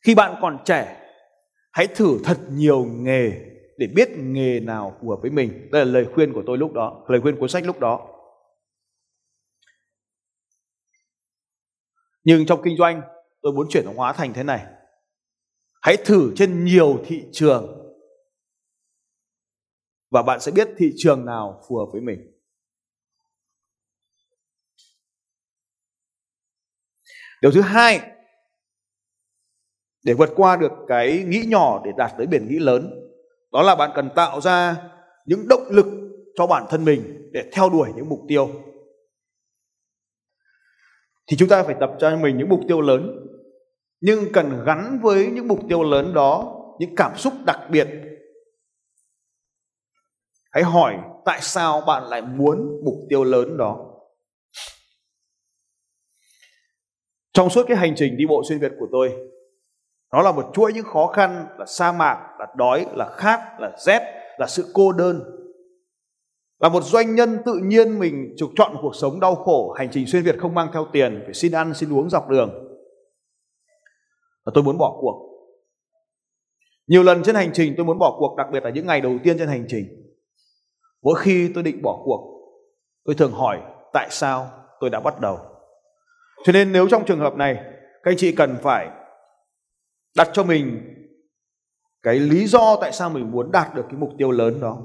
khi 0.06 0.15
bạn 0.15 0.36
còn 0.42 0.57
trẻ 0.65 1.00
hãy 1.71 1.88
thử 1.88 2.19
thật 2.24 2.38
nhiều 2.50 2.86
nghề 2.86 3.31
để 3.77 3.88
biết 3.95 4.10
nghề 4.18 4.60
nào 4.60 4.98
phù 5.01 5.10
hợp 5.10 5.18
với 5.21 5.31
mình. 5.31 5.69
Đây 5.71 5.86
là 5.86 5.92
lời 5.92 6.06
khuyên 6.13 6.33
của 6.33 6.44
tôi 6.45 6.57
lúc 6.57 6.74
đó, 6.74 7.06
lời 7.07 7.21
khuyên 7.21 7.36
cuốn 7.39 7.50
sách 7.50 7.65
lúc 7.65 7.80
đó. 7.80 8.10
Nhưng 12.24 12.45
trong 12.45 12.62
kinh 12.63 12.77
doanh, 12.77 13.01
tôi 13.44 13.54
muốn 13.54 13.68
chuyển 13.69 13.86
hóa 13.86 14.13
thành 14.13 14.34
thế 14.34 14.44
này. 14.44 14.66
Hãy 15.81 15.98
thử 16.06 16.34
trên 16.36 16.66
nhiều 16.66 17.04
thị 17.06 17.24
trường 17.31 17.80
và 20.12 20.24
bạn 20.24 20.40
sẽ 20.40 20.51
biết 20.51 20.68
thị 20.78 20.92
trường 20.98 21.25
nào 21.25 21.63
phù 21.68 21.78
hợp 21.78 21.86
với 21.92 22.01
mình. 22.01 22.19
Điều 27.42 27.51
thứ 27.51 27.62
hai, 27.62 28.13
để 30.04 30.13
vượt 30.13 30.30
qua 30.36 30.57
được 30.57 30.72
cái 30.88 31.24
nghĩ 31.28 31.44
nhỏ 31.48 31.81
để 31.86 31.92
đạt 31.98 32.12
tới 32.18 32.28
biển 32.28 32.48
nghĩ 32.48 32.60
lớn 32.60 33.10
đó 33.51 33.62
là 33.62 33.75
bạn 33.75 33.92
cần 33.96 34.10
tạo 34.16 34.42
ra 34.42 34.89
những 35.25 35.48
động 35.48 35.68
lực 35.69 35.86
cho 36.36 36.48
bản 36.48 36.66
thân 36.69 36.86
mình 36.86 37.30
để 37.31 37.50
theo 37.54 37.69
đuổi 37.69 37.89
những 37.96 38.10
mục 38.10 38.19
tiêu 38.28 38.50
thì 41.28 41.38
chúng 41.38 41.50
ta 41.50 41.63
phải 41.63 41.75
tập 41.80 41.92
cho 42.00 42.18
mình 42.18 42.38
những 42.38 42.50
mục 42.50 42.60
tiêu 42.68 42.81
lớn 42.81 43.23
nhưng 44.06 44.32
cần 44.34 44.64
gắn 44.66 45.00
với 45.02 45.28
những 45.34 45.48
mục 45.48 45.60
tiêu 45.70 45.84
lớn 45.84 46.14
đó, 46.14 46.60
những 46.80 46.96
cảm 46.96 47.18
xúc 47.18 47.34
đặc 47.46 47.60
biệt. 47.70 47.88
Hãy 50.52 50.64
hỏi 50.64 50.98
tại 51.26 51.40
sao 51.42 51.82
bạn 51.88 52.04
lại 52.04 52.22
muốn 52.22 52.82
mục 52.86 52.94
tiêu 53.10 53.24
lớn 53.24 53.58
đó. 53.58 53.78
Trong 57.34 57.50
suốt 57.50 57.66
cái 57.68 57.78
hành 57.78 57.94
trình 57.96 58.18
đi 58.18 58.26
bộ 58.26 58.44
xuyên 58.50 58.60
việt 58.60 58.72
của 58.80 58.88
tôi, 58.92 59.12
nó 60.14 60.22
là 60.22 60.32
một 60.32 60.52
chuỗi 60.54 60.74
những 60.74 60.86
khó 60.86 61.08
khăn, 61.08 61.46
là 61.60 61.66
sa 61.66 61.92
mạc, 61.92 62.28
là 62.40 62.48
đói, 62.56 62.86
là 62.96 63.16
khát 63.18 63.40
là 63.60 63.72
rét, 63.86 64.02
là 64.38 64.48
sự 64.48 64.72
cô 64.74 64.92
đơn. 64.92 65.24
Là 66.60 66.70
một 66.70 66.84
doanh 66.84 67.16
nhân 67.16 67.38
tự 67.46 67.54
nhiên 67.64 68.00
mình 68.00 68.34
trục 68.38 68.50
chọn 68.56 68.74
một 68.74 68.80
cuộc 68.82 68.96
sống 68.96 69.20
đau 69.20 69.36
khổ, 69.36 69.72
hành 69.72 69.90
trình 69.92 70.08
xuyên 70.08 70.24
việt 70.24 70.36
không 70.40 70.56
mang 70.56 70.70
theo 70.74 70.88
tiền, 70.92 71.22
phải 71.26 71.34
xin 71.34 71.52
ăn, 71.52 71.74
xin 71.74 71.94
uống 71.94 72.10
dọc 72.10 72.30
đường 72.30 72.62
và 74.45 74.51
tôi 74.56 74.63
muốn 74.63 74.78
bỏ 74.78 74.98
cuộc. 75.01 75.30
Nhiều 76.88 77.04
lần 77.04 77.24
trên 77.24 77.36
hành 77.36 77.51
trình 77.54 77.74
tôi 77.78 77.86
muốn 77.86 78.00
bỏ 78.00 78.16
cuộc, 78.19 78.36
đặc 78.38 78.48
biệt 78.51 78.63
là 78.63 78.69
những 78.69 78.86
ngày 78.88 79.01
đầu 79.01 79.18
tiên 79.24 79.38
trên 79.38 79.48
hành 79.48 79.66
trình. 79.68 79.86
Mỗi 81.01 81.19
khi 81.19 81.51
tôi 81.53 81.63
định 81.63 81.82
bỏ 81.82 82.01
cuộc, 82.06 82.34
tôi 83.03 83.15
thường 83.15 83.32
hỏi 83.32 83.62
tại 83.94 84.08
sao 84.12 84.51
tôi 84.79 84.89
đã 84.89 85.00
bắt 85.00 85.20
đầu. 85.22 85.39
Cho 86.44 86.53
nên 86.53 86.72
nếu 86.72 86.88
trong 86.89 87.06
trường 87.06 87.20
hợp 87.20 87.36
này, 87.36 87.56
các 88.03 88.12
anh 88.12 88.18
chị 88.18 88.36
cần 88.36 88.58
phải 88.62 88.89
đặt 90.15 90.29
cho 90.34 90.44
mình 90.44 90.89
cái 92.03 92.20
lý 92.20 92.48
do 92.48 92.77
tại 92.82 92.91
sao 92.91 93.10
mình 93.10 93.32
muốn 93.32 93.51
đạt 93.51 93.75
được 93.75 93.84
cái 93.89 93.98
mục 94.00 94.10
tiêu 94.18 94.32
lớn 94.32 94.60
đó. 94.62 94.77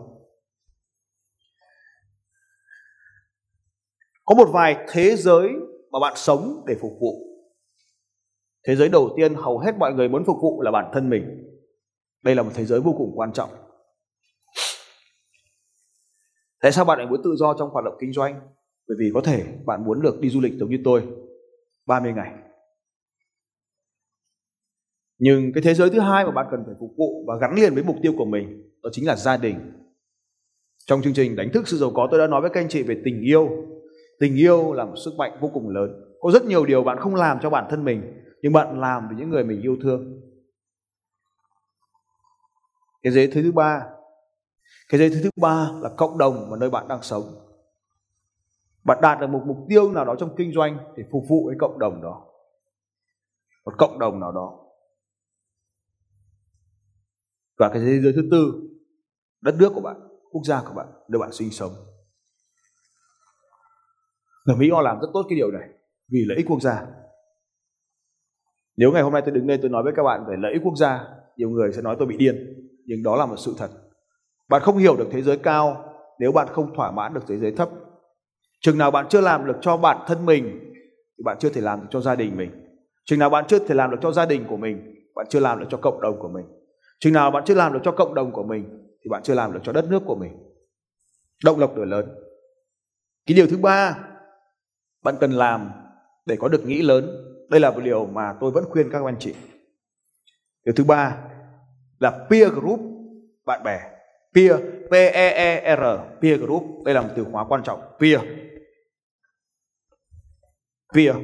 Có 4.24 4.34
một 4.34 4.48
vài 4.52 4.76
thế 4.88 5.16
giới 5.16 5.48
mà 5.90 6.00
bạn 6.00 6.12
sống 6.16 6.64
để 6.66 6.74
phục 6.80 6.92
vụ 7.00 7.27
thế 8.66 8.76
giới 8.76 8.88
đầu 8.88 9.14
tiên 9.16 9.34
hầu 9.34 9.58
hết 9.58 9.72
mọi 9.78 9.92
người 9.92 10.08
muốn 10.08 10.24
phục 10.24 10.36
vụ 10.42 10.62
là 10.62 10.70
bản 10.70 10.90
thân 10.92 11.10
mình. 11.10 11.44
Đây 12.24 12.34
là 12.34 12.42
một 12.42 12.50
thế 12.54 12.64
giới 12.64 12.80
vô 12.80 12.94
cùng 12.98 13.12
quan 13.14 13.32
trọng. 13.32 13.50
Tại 16.60 16.72
sao 16.72 16.84
bạn 16.84 16.98
lại 16.98 17.06
muốn 17.06 17.20
tự 17.24 17.34
do 17.36 17.54
trong 17.58 17.70
hoạt 17.70 17.84
động 17.84 17.94
kinh 18.00 18.12
doanh? 18.12 18.40
Bởi 18.88 18.96
vì 19.00 19.10
có 19.14 19.20
thể 19.20 19.44
bạn 19.66 19.84
muốn 19.84 20.02
được 20.02 20.20
đi 20.20 20.28
du 20.28 20.40
lịch 20.40 20.52
giống 20.58 20.70
như 20.70 20.78
tôi 20.84 21.02
30 21.86 22.12
ngày. 22.12 22.32
Nhưng 25.18 25.52
cái 25.52 25.62
thế 25.62 25.74
giới 25.74 25.90
thứ 25.90 26.00
hai 26.00 26.24
mà 26.24 26.30
bạn 26.30 26.46
cần 26.50 26.62
phải 26.66 26.74
phục 26.80 26.90
vụ 26.98 27.24
và 27.26 27.34
gắn 27.40 27.54
liền 27.54 27.74
với 27.74 27.82
mục 27.84 27.96
tiêu 28.02 28.12
của 28.18 28.24
mình, 28.24 28.70
đó 28.82 28.90
chính 28.92 29.06
là 29.06 29.16
gia 29.16 29.36
đình. 29.36 29.72
Trong 30.86 31.02
chương 31.02 31.14
trình 31.14 31.36
đánh 31.36 31.50
thức 31.52 31.68
sự 31.68 31.76
giàu 31.76 31.90
có, 31.94 32.08
tôi 32.10 32.20
đã 32.20 32.26
nói 32.26 32.40
với 32.40 32.50
các 32.50 32.60
anh 32.60 32.68
chị 32.68 32.82
về 32.82 32.96
tình 33.04 33.22
yêu. 33.22 33.48
Tình 34.20 34.36
yêu 34.36 34.72
là 34.72 34.84
một 34.84 34.94
sức 35.04 35.14
mạnh 35.18 35.38
vô 35.40 35.50
cùng 35.54 35.68
lớn. 35.68 35.90
Có 36.20 36.30
rất 36.30 36.44
nhiều 36.44 36.66
điều 36.66 36.82
bạn 36.82 36.98
không 36.98 37.14
làm 37.14 37.38
cho 37.42 37.50
bản 37.50 37.66
thân 37.70 37.84
mình 37.84 38.02
nhưng 38.42 38.52
bạn 38.52 38.80
làm 38.80 39.08
vì 39.08 39.16
những 39.16 39.30
người 39.30 39.44
mình 39.44 39.62
yêu 39.62 39.76
thương. 39.82 40.20
Cái 43.02 43.12
giới 43.12 43.26
thứ 43.26 43.42
thứ 43.42 43.52
ba, 43.52 43.86
cái 44.88 44.98
giới 44.98 45.10
thứ 45.10 45.20
thứ 45.22 45.30
ba 45.36 45.70
là 45.80 45.90
cộng 45.96 46.18
đồng 46.18 46.50
mà 46.50 46.56
nơi 46.56 46.70
bạn 46.70 46.88
đang 46.88 47.02
sống. 47.02 47.22
Bạn 48.84 48.98
đạt 49.02 49.20
được 49.20 49.26
một 49.26 49.42
mục 49.46 49.56
tiêu 49.68 49.92
nào 49.92 50.04
đó 50.04 50.14
trong 50.18 50.36
kinh 50.36 50.52
doanh 50.52 50.78
để 50.96 51.04
phục 51.12 51.24
vụ 51.28 51.48
cái 51.48 51.56
cộng 51.60 51.78
đồng 51.78 52.02
đó. 52.02 52.24
Một 53.64 53.74
cộng 53.78 53.98
đồng 53.98 54.20
nào 54.20 54.32
đó. 54.32 54.64
Và 57.58 57.68
cái 57.68 57.80
thế 57.80 58.00
giới 58.00 58.12
thứ 58.16 58.28
tư, 58.30 58.52
đất 59.40 59.54
nước 59.58 59.72
của 59.74 59.80
bạn, 59.80 59.96
quốc 60.30 60.42
gia 60.44 60.62
của 60.62 60.74
bạn, 60.74 60.86
nơi 61.08 61.18
bạn 61.18 61.32
sinh 61.32 61.50
sống. 61.50 61.72
Người 64.46 64.56
mỹ 64.56 64.70
họ 64.70 64.82
làm 64.82 65.00
rất 65.00 65.08
tốt 65.14 65.26
cái 65.28 65.36
điều 65.36 65.50
này 65.50 65.68
vì 66.08 66.24
lợi 66.26 66.36
ích 66.36 66.46
quốc 66.48 66.62
gia 66.62 66.86
nếu 68.78 68.92
ngày 68.92 69.02
hôm 69.02 69.12
nay 69.12 69.22
tôi 69.24 69.34
đứng 69.34 69.46
đây 69.46 69.58
tôi 69.62 69.70
nói 69.70 69.82
với 69.82 69.92
các 69.96 70.02
bạn 70.02 70.24
về 70.28 70.36
lợi 70.38 70.52
ích 70.52 70.62
quốc 70.64 70.76
gia, 70.76 71.04
nhiều 71.36 71.50
người 71.50 71.72
sẽ 71.72 71.82
nói 71.82 71.96
tôi 71.98 72.08
bị 72.08 72.16
điên. 72.16 72.54
Nhưng 72.84 73.02
đó 73.02 73.16
là 73.16 73.26
một 73.26 73.36
sự 73.36 73.54
thật. 73.58 73.68
Bạn 74.48 74.62
không 74.62 74.76
hiểu 74.76 74.96
được 74.96 75.08
thế 75.10 75.22
giới 75.22 75.38
cao 75.38 75.94
nếu 76.18 76.32
bạn 76.32 76.48
không 76.48 76.74
thỏa 76.74 76.90
mãn 76.90 77.14
được 77.14 77.20
thế 77.28 77.36
giới 77.36 77.52
thấp. 77.52 77.68
Chừng 78.60 78.78
nào 78.78 78.90
bạn 78.90 79.06
chưa 79.08 79.20
làm 79.20 79.46
được 79.46 79.56
cho 79.60 79.76
bản 79.76 80.04
thân 80.06 80.26
mình, 80.26 80.72
thì 81.18 81.22
bạn 81.24 81.36
chưa 81.40 81.48
thể 81.48 81.60
làm 81.60 81.80
được 81.80 81.86
cho 81.90 82.00
gia 82.00 82.14
đình 82.14 82.36
mình. 82.36 82.50
Chừng 83.04 83.18
nào 83.18 83.30
bạn 83.30 83.44
chưa 83.48 83.58
thể 83.58 83.74
làm 83.74 83.90
được 83.90 83.98
cho 84.00 84.12
gia 84.12 84.26
đình 84.26 84.44
của 84.48 84.56
mình, 84.56 84.94
bạn 85.14 85.26
chưa 85.28 85.40
làm 85.40 85.60
được 85.60 85.66
cho 85.70 85.78
cộng 85.78 86.00
đồng 86.00 86.18
của 86.18 86.28
mình. 86.28 86.44
Chừng 87.00 87.12
nào 87.12 87.30
bạn 87.30 87.42
chưa 87.46 87.54
làm 87.54 87.72
được 87.72 87.80
cho 87.82 87.92
cộng 87.92 88.14
đồng 88.14 88.32
của 88.32 88.42
mình, 88.42 88.64
thì 89.04 89.08
bạn 89.10 89.22
chưa 89.22 89.34
làm 89.34 89.52
được 89.52 89.60
cho 89.62 89.72
đất 89.72 89.84
nước 89.90 90.02
của 90.06 90.16
mình. 90.16 90.32
Động 91.44 91.58
lực 91.58 91.76
đổi 91.76 91.86
lớn. 91.86 92.08
Cái 93.26 93.36
điều 93.36 93.46
thứ 93.46 93.56
ba 93.58 93.98
bạn 95.04 95.14
cần 95.20 95.32
làm 95.32 95.70
để 96.26 96.36
có 96.36 96.48
được 96.48 96.66
nghĩ 96.66 96.82
lớn 96.82 97.27
đây 97.50 97.60
là 97.60 97.70
một 97.70 97.80
điều 97.84 98.06
mà 98.06 98.34
tôi 98.40 98.50
vẫn 98.50 98.64
khuyên 98.70 98.90
các 98.92 99.04
anh 99.04 99.16
chị. 99.20 99.34
Điều 100.64 100.74
thứ 100.76 100.84
ba 100.84 101.16
là 101.98 102.26
peer 102.30 102.52
group 102.52 102.80
bạn 103.44 103.62
bè. 103.64 103.80
Peer, 104.34 104.60
p 104.90 104.92
e 104.92 105.28
e 105.30 105.76
r, 105.76 105.82
peer 106.22 106.40
group. 106.40 106.84
Đây 106.84 106.94
là 106.94 107.00
một 107.00 107.08
từ 107.16 107.24
khóa 107.32 107.44
quan 107.48 107.62
trọng. 107.64 107.80
Peer. 108.00 108.20
Peer, 110.94 111.16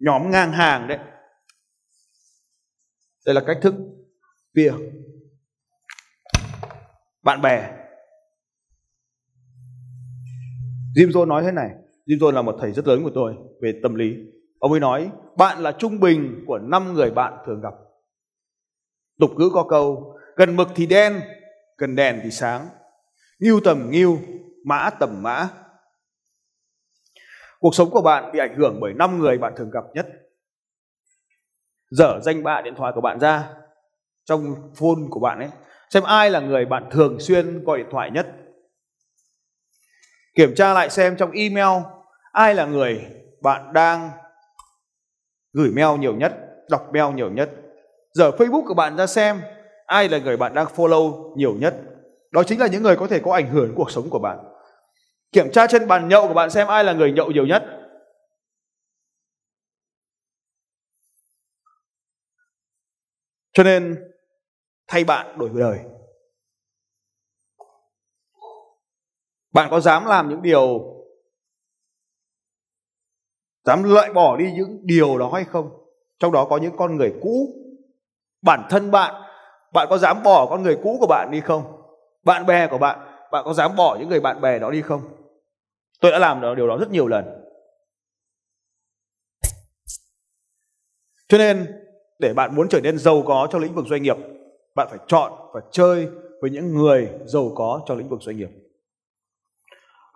nhóm 0.00 0.30
ngang 0.30 0.52
hàng 0.52 0.88
đấy. 0.88 0.98
Đây 3.26 3.34
là 3.34 3.42
cách 3.46 3.58
thức 3.62 3.74
peer. 4.56 4.74
Bạn 7.22 7.42
bè. 7.42 7.72
Jim 10.94 11.10
Jones 11.10 11.26
nói 11.26 11.42
thế 11.42 11.52
này. 11.52 11.70
Jim 12.06 12.18
Jones 12.18 12.32
là 12.32 12.42
một 12.42 12.56
thầy 12.60 12.72
rất 12.72 12.86
lớn 12.86 13.04
của 13.04 13.10
tôi 13.14 13.34
về 13.60 13.80
tâm 13.82 13.94
lý 13.94 14.16
ông 14.58 14.72
ấy 14.72 14.80
nói, 14.80 15.10
bạn 15.36 15.62
là 15.62 15.72
trung 15.72 16.00
bình 16.00 16.44
của 16.46 16.58
năm 16.58 16.94
người 16.94 17.10
bạn 17.10 17.38
thường 17.46 17.60
gặp. 17.60 17.74
Tục 19.20 19.30
ngữ 19.36 19.50
có 19.52 19.66
câu, 19.68 20.16
gần 20.36 20.56
mực 20.56 20.68
thì 20.74 20.86
đen, 20.86 21.20
gần 21.78 21.96
đèn 21.96 22.20
thì 22.22 22.30
sáng. 22.30 22.68
Nghiêu 23.38 23.60
tầm 23.64 23.90
nghiêu, 23.90 24.18
mã 24.64 24.90
tầm 24.90 25.22
mã. 25.22 25.48
Cuộc 27.58 27.74
sống 27.74 27.90
của 27.90 28.02
bạn 28.02 28.32
bị 28.32 28.38
ảnh 28.38 28.54
hưởng 28.56 28.78
bởi 28.80 28.92
năm 28.94 29.18
người 29.18 29.38
bạn 29.38 29.52
thường 29.56 29.70
gặp 29.70 29.84
nhất. 29.94 30.06
Dở 31.90 32.20
danh 32.22 32.42
bạ 32.42 32.60
điện 32.60 32.74
thoại 32.76 32.92
của 32.94 33.00
bạn 33.00 33.20
ra 33.20 33.48
trong 34.24 34.54
phone 34.76 35.08
của 35.10 35.20
bạn 35.20 35.38
ấy, 35.38 35.50
xem 35.90 36.02
ai 36.02 36.30
là 36.30 36.40
người 36.40 36.64
bạn 36.64 36.88
thường 36.90 37.20
xuyên 37.20 37.64
gọi 37.64 37.78
điện 37.78 37.86
thoại 37.90 38.10
nhất. 38.10 38.26
Kiểm 40.34 40.54
tra 40.54 40.72
lại 40.72 40.90
xem 40.90 41.16
trong 41.16 41.30
email, 41.30 41.82
ai 42.32 42.54
là 42.54 42.66
người 42.66 43.06
bạn 43.42 43.72
đang 43.72 44.10
gửi 45.56 45.70
mail 45.70 45.98
nhiều 45.98 46.14
nhất, 46.14 46.32
đọc 46.70 46.88
mail 46.92 47.14
nhiều 47.14 47.30
nhất. 47.30 47.50
Giờ 48.12 48.30
facebook 48.30 48.66
của 48.66 48.74
bạn 48.74 48.96
ra 48.96 49.06
xem, 49.06 49.40
ai 49.86 50.08
là 50.08 50.18
người 50.18 50.36
bạn 50.36 50.54
đang 50.54 50.66
follow 50.66 51.36
nhiều 51.36 51.54
nhất? 51.54 51.74
Đó 52.30 52.42
chính 52.46 52.60
là 52.60 52.66
những 52.66 52.82
người 52.82 52.96
có 52.96 53.06
thể 53.06 53.20
có 53.24 53.32
ảnh 53.32 53.48
hưởng 53.48 53.74
cuộc 53.76 53.90
sống 53.90 54.10
của 54.10 54.18
bạn. 54.18 54.38
Kiểm 55.32 55.50
tra 55.52 55.66
trên 55.66 55.88
bàn 55.88 56.08
nhậu 56.08 56.28
của 56.28 56.34
bạn 56.34 56.50
xem 56.50 56.66
ai 56.66 56.84
là 56.84 56.92
người 56.92 57.12
nhậu 57.12 57.30
nhiều 57.30 57.46
nhất. 57.46 57.62
Cho 63.52 63.62
nên, 63.62 63.96
thay 64.88 65.04
bạn 65.04 65.38
đổi 65.38 65.50
đời. 65.54 65.78
Bạn 69.52 69.68
có 69.70 69.80
dám 69.80 70.04
làm 70.04 70.28
những 70.28 70.42
điều 70.42 70.96
dám 73.66 73.82
loại 73.82 74.12
bỏ 74.12 74.36
đi 74.36 74.52
những 74.52 74.80
điều 74.82 75.18
đó 75.18 75.30
hay 75.34 75.44
không? 75.44 75.70
Trong 76.18 76.32
đó 76.32 76.46
có 76.50 76.56
những 76.56 76.76
con 76.76 76.96
người 76.96 77.14
cũ. 77.22 77.54
Bản 78.42 78.66
thân 78.70 78.90
bạn 78.90 79.22
bạn 79.72 79.86
có 79.90 79.98
dám 79.98 80.22
bỏ 80.22 80.46
con 80.50 80.62
người 80.62 80.78
cũ 80.82 80.96
của 81.00 81.06
bạn 81.06 81.30
đi 81.30 81.40
không? 81.40 81.62
Bạn 82.24 82.46
bè 82.46 82.66
của 82.66 82.78
bạn 82.78 82.98
bạn 83.30 83.44
có 83.44 83.52
dám 83.52 83.76
bỏ 83.76 83.96
những 84.00 84.08
người 84.08 84.20
bạn 84.20 84.40
bè 84.40 84.58
đó 84.58 84.70
đi 84.70 84.82
không? 84.82 85.02
Tôi 86.00 86.12
đã 86.12 86.18
làm 86.18 86.56
điều 86.56 86.68
đó 86.68 86.76
rất 86.76 86.90
nhiều 86.90 87.06
lần. 87.06 87.24
Cho 91.28 91.38
nên, 91.38 91.66
để 92.18 92.34
bạn 92.34 92.54
muốn 92.54 92.68
trở 92.68 92.80
nên 92.80 92.98
giàu 92.98 93.22
có 93.26 93.48
trong 93.50 93.62
lĩnh 93.62 93.74
vực 93.74 93.84
doanh 93.88 94.02
nghiệp, 94.02 94.16
bạn 94.74 94.88
phải 94.90 94.98
chọn 95.06 95.32
và 95.54 95.60
chơi 95.70 96.08
với 96.40 96.50
những 96.50 96.74
người 96.74 97.08
giàu 97.24 97.52
có 97.54 97.80
trong 97.86 97.98
lĩnh 97.98 98.08
vực 98.08 98.22
doanh 98.22 98.36
nghiệp. 98.36 98.50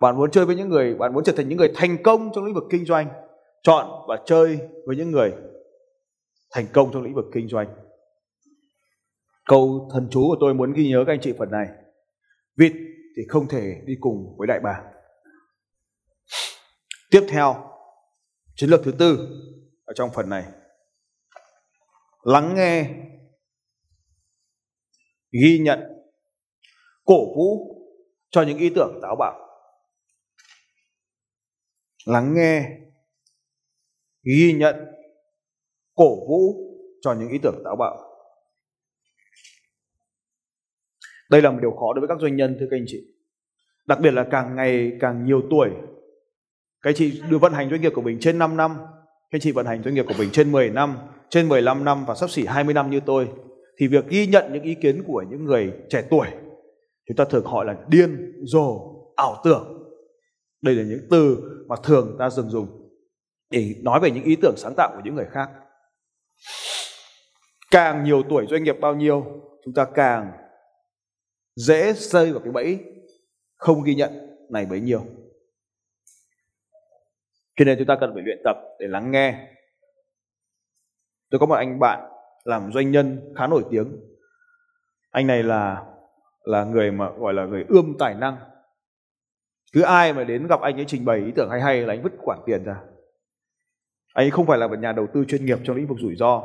Bạn 0.01 0.17
muốn 0.17 0.31
chơi 0.31 0.45
với 0.45 0.55
những 0.55 0.69
người, 0.69 0.95
bạn 0.95 1.13
muốn 1.13 1.23
trở 1.23 1.33
thành 1.37 1.49
những 1.49 1.57
người 1.57 1.71
thành 1.75 2.03
công 2.03 2.31
trong 2.35 2.45
lĩnh 2.45 2.55
vực 2.55 2.63
kinh 2.69 2.85
doanh 2.85 3.07
chọn 3.63 4.05
và 4.07 4.23
chơi 4.25 4.59
với 4.85 4.95
những 4.95 5.11
người 5.11 5.33
thành 6.51 6.67
công 6.73 6.93
trong 6.93 7.03
lĩnh 7.03 7.15
vực 7.15 7.25
kinh 7.33 7.47
doanh. 7.47 7.67
Câu 9.45 9.89
thần 9.93 10.07
chú 10.11 10.21
của 10.21 10.37
tôi 10.39 10.53
muốn 10.53 10.73
ghi 10.73 10.89
nhớ 10.89 11.03
các 11.07 11.13
anh 11.13 11.21
chị 11.21 11.33
phần 11.39 11.51
này. 11.51 11.67
Vịt 12.57 12.71
thì 13.17 13.23
không 13.29 13.47
thể 13.47 13.81
đi 13.85 13.93
cùng 13.99 14.35
với 14.37 14.47
đại 14.47 14.59
bàng. 14.63 14.83
Tiếp 17.11 17.21
theo, 17.29 17.71
chiến 18.55 18.69
lược 18.69 18.81
thứ 18.83 18.91
tư 18.99 19.27
ở 19.85 19.93
trong 19.93 20.09
phần 20.15 20.29
này. 20.29 20.43
Lắng 22.23 22.53
nghe, 22.55 22.89
ghi 25.31 25.59
nhận, 25.59 25.79
cổ 27.05 27.35
vũ 27.35 27.77
cho 28.29 28.41
những 28.41 28.57
ý 28.57 28.71
tưởng 28.75 28.99
táo 29.01 29.15
bạo. 29.19 29.39
Lắng 32.05 32.33
nghe 32.35 32.81
ghi 34.23 34.53
nhận 34.53 34.75
cổ 35.95 36.15
vũ 36.15 36.55
cho 37.01 37.13
những 37.13 37.29
ý 37.29 37.37
tưởng 37.43 37.61
táo 37.65 37.75
bạo. 37.75 37.97
Đây 41.29 41.41
là 41.41 41.51
một 41.51 41.57
điều 41.61 41.71
khó 41.71 41.93
đối 41.93 41.99
với 41.99 42.07
các 42.07 42.21
doanh 42.21 42.35
nhân, 42.35 42.57
thưa 42.59 42.65
các 42.71 42.77
anh 42.77 42.85
chị. 42.87 42.99
Đặc 43.87 43.99
biệt 44.01 44.11
là 44.11 44.27
càng 44.31 44.55
ngày 44.55 44.91
càng 44.99 45.25
nhiều 45.25 45.41
tuổi, 45.49 45.69
các 46.81 46.89
anh 46.89 46.95
chị 46.95 47.21
đưa 47.29 47.37
vận 47.37 47.53
hành 47.53 47.69
doanh 47.69 47.81
nghiệp 47.81 47.91
của 47.95 48.01
mình 48.01 48.17
trên 48.19 48.39
5 48.39 48.57
năm, 48.57 48.75
các 48.77 49.37
anh 49.37 49.41
chị 49.41 49.51
vận 49.51 49.65
hành 49.65 49.83
doanh 49.83 49.95
nghiệp 49.95 50.05
của 50.07 50.13
mình 50.17 50.29
trên 50.31 50.51
10 50.51 50.69
năm, 50.69 50.97
trên 51.29 51.49
15 51.49 51.85
năm 51.85 52.05
và 52.07 52.15
sắp 52.15 52.29
xỉ 52.29 52.45
20 52.45 52.73
năm 52.73 52.89
như 52.89 52.99
tôi, 53.05 53.27
thì 53.77 53.87
việc 53.87 54.07
ghi 54.07 54.27
nhận 54.27 54.53
những 54.53 54.63
ý 54.63 54.75
kiến 54.75 55.03
của 55.07 55.23
những 55.29 55.45
người 55.45 55.73
trẻ 55.89 56.03
tuổi, 56.09 56.27
chúng 57.07 57.17
ta 57.17 57.25
thường 57.25 57.43
gọi 57.43 57.65
là 57.65 57.85
điên 57.87 58.41
rồ, 58.43 58.81
ảo 59.15 59.41
tưởng. 59.43 59.77
Đây 60.61 60.75
là 60.75 60.83
những 60.83 61.07
từ 61.09 61.37
mà 61.67 61.75
thường 61.83 62.15
ta 62.19 62.29
dừng 62.29 62.49
dùng 62.49 62.80
để 63.51 63.75
nói 63.81 63.99
về 63.99 64.11
những 64.11 64.23
ý 64.23 64.35
tưởng 64.41 64.55
sáng 64.57 64.73
tạo 64.77 64.91
của 64.95 65.01
những 65.03 65.15
người 65.15 65.27
khác. 65.31 65.49
Càng 67.71 68.03
nhiều 68.03 68.23
tuổi 68.29 68.47
doanh 68.49 68.63
nghiệp 68.63 68.75
bao 68.81 68.95
nhiêu, 68.95 69.25
chúng 69.65 69.73
ta 69.73 69.85
càng 69.93 70.31
dễ 71.55 71.93
rơi 71.93 72.31
vào 72.31 72.41
cái 72.43 72.51
bẫy 72.51 72.79
không 73.57 73.83
ghi 73.83 73.95
nhận 73.95 74.11
này 74.49 74.65
bấy 74.65 74.79
nhiêu. 74.79 75.05
Cho 77.55 77.65
nên 77.65 77.77
chúng 77.77 77.87
ta 77.87 77.97
cần 77.99 78.11
phải 78.13 78.23
luyện 78.23 78.41
tập 78.43 78.57
để 78.79 78.87
lắng 78.87 79.11
nghe. 79.11 79.47
Tôi 81.29 81.39
có 81.39 81.45
một 81.45 81.55
anh 81.55 81.79
bạn 81.79 82.11
làm 82.43 82.71
doanh 82.73 82.91
nhân 82.91 83.33
khá 83.37 83.47
nổi 83.47 83.63
tiếng. 83.71 83.99
Anh 85.11 85.27
này 85.27 85.43
là 85.43 85.85
là 86.43 86.63
người 86.63 86.91
mà 86.91 87.09
gọi 87.09 87.33
là 87.33 87.45
người 87.45 87.65
ươm 87.67 87.95
tài 87.99 88.15
năng. 88.15 88.37
Cứ 89.73 89.81
ai 89.81 90.13
mà 90.13 90.23
đến 90.23 90.47
gặp 90.47 90.61
anh 90.61 90.75
ấy 90.75 90.85
trình 90.87 91.05
bày 91.05 91.17
ý 91.17 91.31
tưởng 91.35 91.49
hay 91.49 91.61
hay 91.61 91.81
là 91.81 91.93
anh 91.93 92.03
vứt 92.03 92.13
khoản 92.17 92.39
tiền 92.45 92.63
ra 92.63 92.81
anh 94.13 94.25
ấy 94.25 94.31
không 94.31 94.45
phải 94.45 94.57
là 94.57 94.67
một 94.67 94.79
nhà 94.79 94.91
đầu 94.91 95.07
tư 95.13 95.25
chuyên 95.27 95.45
nghiệp 95.45 95.57
trong 95.63 95.75
lĩnh 95.75 95.87
vực 95.87 95.97
rủi 96.01 96.15
ro. 96.15 96.41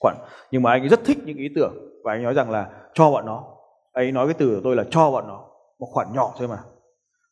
Khoản 0.00 0.16
nhưng 0.50 0.62
mà 0.62 0.70
anh 0.70 0.82
ấy 0.82 0.88
rất 0.88 1.00
thích 1.04 1.18
những 1.24 1.36
ý 1.36 1.48
tưởng 1.54 1.74
và 2.04 2.12
anh 2.12 2.22
nói 2.22 2.34
rằng 2.34 2.50
là 2.50 2.70
cho 2.94 3.10
bọn 3.10 3.26
nó. 3.26 3.44
Anh 3.92 4.06
ấy 4.06 4.12
nói 4.12 4.26
cái 4.26 4.34
từ 4.38 4.54
của 4.54 4.60
tôi 4.64 4.76
là 4.76 4.84
cho 4.90 5.10
bọn 5.10 5.28
nó 5.28 5.48
một 5.78 5.88
khoản 5.92 6.12
nhỏ 6.12 6.34
thôi 6.38 6.48
mà. 6.48 6.58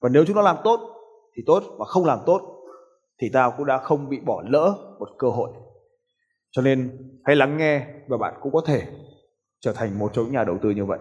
Và 0.01 0.09
nếu 0.09 0.25
chúng 0.25 0.37
nó 0.37 0.43
làm 0.43 0.57
tốt 0.65 0.81
thì 1.37 1.43
tốt 1.47 1.63
mà 1.79 1.85
không 1.85 2.05
làm 2.05 2.19
tốt 2.27 2.43
thì 3.21 3.31
tao 3.33 3.55
cũng 3.57 3.67
đã 3.67 3.79
không 3.79 4.09
bị 4.09 4.21
bỏ 4.21 4.43
lỡ 4.49 4.75
một 4.99 5.09
cơ 5.19 5.29
hội. 5.29 5.51
Cho 6.51 6.63
nên 6.63 6.99
hãy 7.25 7.37
lắng 7.37 7.57
nghe 7.57 7.87
và 8.09 8.17
bạn 8.17 8.35
cũng 8.41 8.53
có 8.53 8.63
thể 8.67 8.83
trở 9.61 9.73
thành 9.73 9.99
một 9.99 10.11
trong 10.13 10.25
những 10.25 10.35
nhà 10.35 10.45
đầu 10.45 10.59
tư 10.63 10.71
như 10.71 10.85
vậy. 10.85 10.99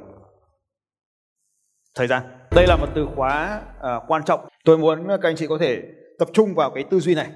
Thời 1.95 2.07
gian 2.07 2.23
đây 2.55 2.65
là 2.67 2.75
một 2.75 2.87
từ 2.95 3.07
khóa 3.15 3.61
uh, 3.77 4.03
quan 4.07 4.23
trọng. 4.25 4.39
Tôi 4.65 4.77
muốn 4.77 5.07
các 5.07 5.23
anh 5.23 5.35
chị 5.35 5.47
có 5.47 5.57
thể 5.57 5.83
tập 6.19 6.27
trung 6.33 6.55
vào 6.55 6.71
cái 6.71 6.83
tư 6.89 6.99
duy 6.99 7.15
này 7.15 7.27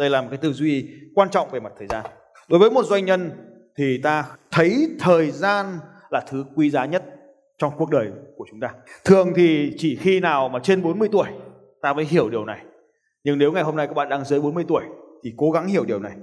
đây 0.00 0.10
là 0.10 0.22
một 0.22 0.28
cái 0.30 0.38
tư 0.38 0.52
duy 0.52 0.88
quan 1.14 1.30
trọng 1.30 1.50
về 1.50 1.60
mặt 1.60 1.72
thời 1.78 1.86
gian. 1.86 2.06
Đối 2.48 2.60
với 2.60 2.70
một 2.70 2.84
doanh 2.84 3.04
nhân 3.04 3.30
thì 3.76 4.00
ta 4.02 4.36
thấy 4.50 4.88
thời 4.98 5.30
gian 5.30 5.78
là 6.10 6.20
thứ 6.28 6.44
quý 6.54 6.70
giá 6.70 6.84
nhất 6.84 7.04
trong 7.58 7.72
cuộc 7.78 7.90
đời 7.90 8.10
của 8.36 8.44
chúng 8.50 8.60
ta. 8.60 8.74
Thường 9.04 9.32
thì 9.36 9.74
chỉ 9.78 9.96
khi 9.96 10.20
nào 10.20 10.48
mà 10.48 10.58
trên 10.62 10.82
40 10.82 11.08
tuổi, 11.12 11.28
ta 11.82 11.92
mới 11.92 12.04
hiểu 12.04 12.30
điều 12.30 12.44
này. 12.44 12.64
Nhưng 13.24 13.38
nếu 13.38 13.52
ngày 13.52 13.62
hôm 13.62 13.76
nay 13.76 13.86
các 13.86 13.94
bạn 13.94 14.08
đang 14.08 14.24
dưới 14.24 14.40
40 14.40 14.64
tuổi, 14.68 14.84
thì 15.24 15.34
cố 15.36 15.50
gắng 15.50 15.66
hiểu 15.66 15.84
điều 15.84 16.00
này. 16.00 16.16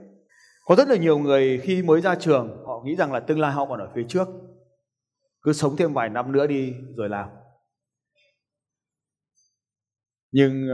Có 0.65 0.75
rất 0.75 0.87
là 0.87 0.95
nhiều 0.95 1.17
người 1.17 1.59
khi 1.63 1.83
mới 1.83 2.01
ra 2.01 2.15
trường, 2.15 2.63
họ 2.65 2.81
nghĩ 2.85 2.95
rằng 2.95 3.13
là 3.13 3.19
tương 3.19 3.39
lai 3.39 3.51
họ 3.51 3.65
còn 3.65 3.79
ở 3.79 3.89
phía 3.95 4.03
trước. 4.07 4.27
Cứ 5.41 5.53
sống 5.53 5.75
thêm 5.75 5.93
vài 5.93 6.09
năm 6.09 6.31
nữa 6.31 6.47
đi, 6.47 6.73
rồi 6.95 7.09
làm. 7.09 7.29
Nhưng 10.31 10.67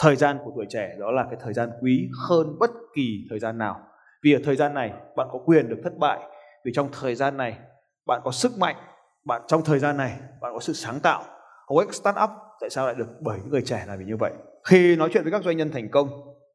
thời 0.00 0.16
gian 0.16 0.38
của 0.44 0.52
tuổi 0.56 0.66
trẻ 0.68 0.94
đó 0.98 1.10
là 1.10 1.24
cái 1.30 1.38
thời 1.42 1.52
gian 1.52 1.70
quý 1.82 2.08
hơn 2.28 2.58
bất 2.58 2.70
kỳ 2.94 3.26
thời 3.30 3.38
gian 3.38 3.58
nào. 3.58 3.80
Vì 4.22 4.32
ở 4.32 4.40
thời 4.44 4.56
gian 4.56 4.74
này, 4.74 4.92
bạn 5.16 5.28
có 5.32 5.38
quyền 5.44 5.68
được 5.68 5.76
thất 5.84 5.96
bại. 5.98 6.18
Vì 6.64 6.72
trong 6.74 6.88
thời 7.00 7.14
gian 7.14 7.36
này, 7.36 7.58
bạn 8.06 8.20
có 8.24 8.30
sức 8.30 8.58
mạnh. 8.58 8.76
Bạn, 9.24 9.42
trong 9.48 9.64
thời 9.64 9.78
gian 9.78 9.96
này, 9.96 10.12
bạn 10.40 10.52
có 10.54 10.60
sự 10.60 10.72
sáng 10.72 11.00
tạo. 11.00 11.24
Hầu 11.68 11.78
hết 11.78 11.94
startup, 11.94 12.30
tại 12.60 12.70
sao 12.70 12.86
lại 12.86 12.94
được? 12.94 13.06
Bởi 13.20 13.38
những 13.38 13.50
người 13.50 13.62
trẻ 13.62 13.84
là 13.86 13.96
vì 13.96 14.04
như 14.04 14.16
vậy. 14.16 14.32
Khi 14.64 14.96
nói 14.96 15.08
chuyện 15.12 15.22
với 15.22 15.32
các 15.32 15.42
doanh 15.42 15.56
nhân 15.56 15.70
thành 15.72 15.88
công, 15.88 16.08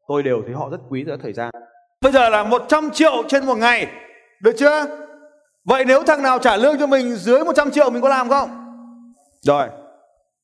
tôi 0.08 0.24
đều 0.24 0.42
thấy 0.46 0.56
họ 0.56 0.70
rất 0.70 0.78
quý 0.90 1.04
giữa 1.06 1.18
thời 1.24 1.34
gian. 1.34 1.52
Bây 2.02 2.12
giờ 2.12 2.30
là 2.30 2.44
100 2.44 2.90
triệu 2.94 3.24
trên 3.28 3.46
một 3.46 3.58
ngày, 3.58 3.88
được 4.42 4.54
chưa? 4.58 4.86
Vậy 5.66 5.86
nếu 5.86 6.04
thằng 6.04 6.24
nào 6.24 6.40
trả 6.40 6.58
lương 6.58 6.80
cho 6.80 6.88
mình 6.88 7.16
dưới 7.16 7.44
100 7.44 7.72
triệu, 7.72 7.90
mình 7.90 8.02
có 8.02 8.10
làm 8.10 8.30
không? 8.30 8.50
Rồi, 9.42 9.68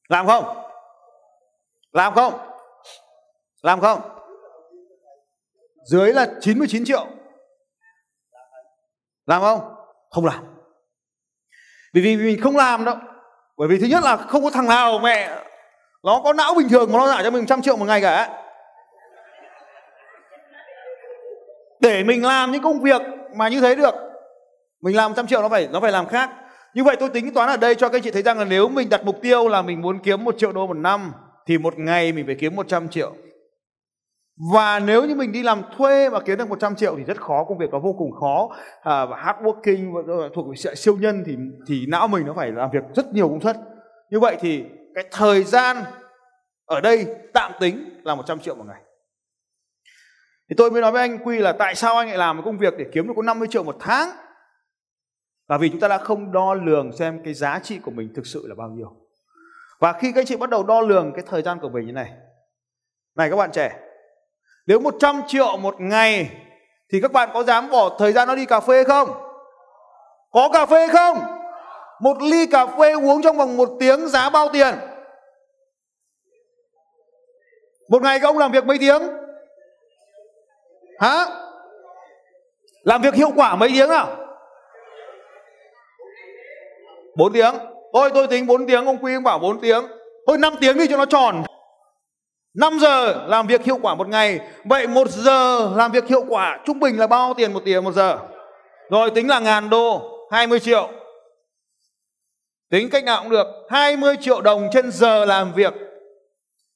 làm 0.10 0.28
không? 0.28 0.46
Làm 1.92 2.14
không? 2.14 2.51
Làm 3.62 3.82
không? 3.82 4.02
Dưới 5.84 6.14
là 6.14 6.28
99 6.42 6.86
triệu. 6.86 7.08
Làm 9.26 9.42
không? 9.42 9.76
Không 10.10 10.26
làm. 10.26 10.44
Vì 11.94 12.02
vì 12.02 12.16
mình 12.18 12.42
không 12.42 12.58
làm 12.58 12.86
đâu. 12.86 12.96
Bởi 13.58 13.68
vì 13.68 13.80
thứ 13.80 13.88
nhất 13.88 14.04
là 14.04 14.18
không 14.18 14.44
có 14.44 14.50
thằng 14.50 14.68
nào 14.68 15.00
mẹ, 15.00 15.44
nó 16.04 16.22
có 16.24 16.34
não 16.34 16.54
bình 16.54 16.70
thường 16.70 16.92
mà 16.92 17.00
nó 17.00 17.18
trả 17.18 17.24
cho 17.24 17.32
mình 17.32 17.46
trăm 17.46 17.62
triệu 17.62 17.78
một 17.78 17.86
ngày 17.86 18.02
cả. 18.02 18.44
Để 21.80 22.04
mình 22.04 22.26
làm 22.26 22.52
những 22.52 22.64
công 22.64 22.82
việc 22.82 23.02
mà 23.36 23.48
như 23.48 23.62
thế 23.62 23.76
được, 23.76 23.94
mình 24.82 24.96
làm 24.96 25.14
trăm 25.14 25.28
triệu 25.28 25.42
nó 25.42 25.50
phải 25.50 25.68
nó 25.72 25.80
phải 25.80 25.92
làm 25.92 26.08
khác. 26.08 26.30
Như 26.74 26.84
vậy 26.84 26.96
tôi 27.00 27.10
tính 27.10 27.34
toán 27.34 27.50
ở 27.50 27.58
đây 27.58 27.76
cho 27.76 27.90
các 27.90 27.98
anh 27.98 28.04
chị 28.04 28.12
thấy 28.12 28.22
rằng 28.22 28.40
là 28.40 28.46
nếu 28.46 28.70
mình 28.70 28.90
đặt 28.90 29.02
mục 29.04 29.16
tiêu 29.22 29.48
là 29.48 29.62
mình 29.62 29.82
muốn 29.82 30.00
kiếm 30.00 30.24
một 30.24 30.36
triệu 30.38 30.52
đô 30.52 30.68
một 30.68 30.78
năm, 30.78 31.14
thì 31.48 31.58
một 31.58 31.74
ngày 31.78 32.12
mình 32.12 32.26
phải 32.26 32.36
kiếm 32.40 32.56
100 32.56 32.90
triệu 32.90 33.14
và 34.54 34.80
nếu 34.80 35.06
như 35.06 35.16
mình 35.16 35.32
đi 35.32 35.44
làm 35.44 35.62
thuê 35.78 36.10
mà 36.10 36.20
kiếm 36.20 36.38
được 36.38 36.50
100 36.50 36.76
triệu 36.76 36.96
thì 36.98 37.04
rất 37.04 37.22
khó 37.22 37.44
công 37.44 37.58
việc 37.58 37.70
nó 37.72 37.80
vô 37.80 37.96
cùng 37.98 38.12
khó. 38.12 38.50
À, 38.82 39.06
và 39.06 39.18
hard 39.18 39.40
working 39.40 40.30
thuộc 40.34 40.46
về 40.48 40.76
siêu 40.76 40.98
nhân 40.98 41.24
thì 41.26 41.38
thì 41.68 41.86
não 41.88 42.08
mình 42.08 42.26
nó 42.26 42.34
phải 42.34 42.52
làm 42.52 42.70
việc 42.72 42.84
rất 42.96 43.14
nhiều 43.14 43.30
công 43.30 43.42
suất. 43.42 43.58
Như 44.10 44.20
vậy 44.20 44.38
thì 44.40 44.64
cái 44.96 45.06
thời 45.12 45.44
gian 45.44 45.78
ở 46.66 46.82
đây 46.82 47.06
tạm 47.34 47.52
tính 47.60 48.02
là 48.04 48.16
100 48.16 48.40
triệu 48.40 48.56
một 48.56 48.64
ngày. 48.68 48.82
Thì 50.50 50.56
tôi 50.58 50.72
mới 50.72 50.82
nói 50.82 50.92
với 50.92 51.02
anh 51.02 51.18
Quy 51.18 51.40
là 51.40 51.52
tại 51.52 51.76
sao 51.76 51.98
anh 51.98 52.08
lại 52.08 52.18
làm 52.18 52.38
một 52.38 52.44
công 52.46 52.58
việc 52.58 52.74
để 52.78 52.86
kiếm 52.94 53.08
được 53.08 53.14
có 53.16 53.22
50 53.22 53.48
triệu 53.52 53.64
một 53.64 53.76
tháng? 53.80 54.10
Là 55.48 55.58
vì 55.58 55.70
chúng 55.70 55.80
ta 55.80 55.88
đã 55.88 55.98
không 55.98 56.32
đo 56.32 56.54
lường 56.54 56.92
xem 56.92 57.22
cái 57.24 57.34
giá 57.34 57.60
trị 57.60 57.80
của 57.80 57.92
mình 57.92 58.14
thực 58.16 58.26
sự 58.26 58.48
là 58.48 58.56
bao 58.56 58.70
nhiêu. 58.70 58.94
Và 59.80 59.94
khi 59.94 60.12
các 60.12 60.22
anh 60.22 60.26
chị 60.26 60.38
bắt 60.38 60.50
đầu 60.50 60.64
đo 60.64 60.82
lường 60.82 61.14
cái 61.14 61.24
thời 61.28 61.42
gian 61.42 61.60
của 61.60 61.70
mình 61.70 61.86
như 61.86 61.94
này. 61.94 62.12
Này 63.16 63.30
các 63.30 63.36
bạn 63.36 63.52
trẻ 63.52 63.91
nếu 64.68 64.80
100 64.80 65.22
triệu 65.28 65.58
một 65.58 65.76
ngày 65.80 66.30
thì 66.92 67.02
các 67.02 67.12
bạn 67.12 67.30
có 67.34 67.44
dám 67.44 67.70
bỏ 67.70 67.96
thời 68.00 68.12
gian 68.12 68.28
nó 68.28 68.36
đi 68.36 68.46
cà 68.46 68.60
phê 68.60 68.84
không? 68.84 69.10
Có 70.32 70.50
cà 70.54 70.66
phê 70.66 70.88
không? 70.88 71.18
Một 72.02 72.22
ly 72.22 72.46
cà 72.46 72.66
phê 72.66 72.92
uống 72.92 73.22
trong 73.22 73.38
vòng 73.38 73.58
một 73.58 73.70
tiếng 73.80 74.08
giá 74.08 74.30
bao 74.30 74.50
tiền? 74.54 74.76
Một 77.90 78.02
ngày 78.02 78.20
các 78.20 78.28
ông 78.28 78.38
làm 78.38 78.52
việc 78.52 78.66
mấy 78.66 78.78
tiếng? 78.80 79.02
Hả? 81.00 81.26
Làm 82.84 83.02
việc 83.02 83.14
hiệu 83.14 83.32
quả 83.36 83.56
mấy 83.56 83.70
tiếng 83.74 83.90
à? 83.90 84.06
4 87.16 87.34
tiếng. 87.34 87.54
Thôi 87.94 88.10
tôi 88.14 88.28
tính 88.28 88.48
4 88.48 88.68
tiếng, 88.68 88.86
ông 88.86 88.98
Quy 88.98 89.14
ông 89.14 89.24
bảo 89.24 89.40
4 89.40 89.62
tiếng. 89.62 89.84
Thôi 90.28 90.38
5 90.38 90.54
tiếng 90.62 90.78
đi 90.78 90.88
cho 90.88 90.98
nó 90.98 91.06
tròn. 91.06 91.44
5 92.54 92.80
giờ 92.80 93.26
làm 93.28 93.48
việc 93.48 93.64
hiệu 93.64 93.80
quả 93.82 93.96
một 93.96 94.08
ngày. 94.08 94.40
Vậy 94.66 94.88
một 94.88 95.10
giờ 95.10 95.72
làm 95.76 95.92
việc 95.92 96.08
hiệu 96.08 96.26
quả 96.28 96.60
Trung 96.66 96.80
bình 96.80 97.00
là 97.00 97.08
bao 97.08 97.34
tiền 97.34 97.54
một 97.54 97.62
tiền 97.66 97.84
một 97.84 97.92
giờ? 97.92 98.18
Rồi 98.90 99.10
tính 99.10 99.30
là 99.30 99.40
ngàn 99.40 99.70
đô 99.70 100.02
20 100.32 100.60
triệu. 100.60 100.90
Tính 102.70 102.90
cách 102.90 103.04
nào 103.04 103.22
cũng 103.24 103.32
được. 103.32 103.48
20 103.70 104.16
triệu 104.22 104.42
đồng 104.42 104.70
trên 104.74 104.92
giờ 104.92 105.26
làm 105.26 105.54
việc. 105.54 105.74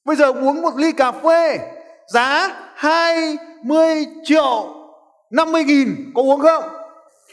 Bây 0.04 0.16
giờ 0.16 0.32
uống 0.32 0.62
một 0.62 0.72
ly 0.76 0.92
cà 0.92 1.12
phê, 1.12 1.58
Giá 2.06 2.48
20 2.74 4.06
triệu 4.24 4.74
50 5.30 5.64
nghìn, 5.64 6.12
Có 6.14 6.22
uống 6.22 6.40
không? 6.40 6.64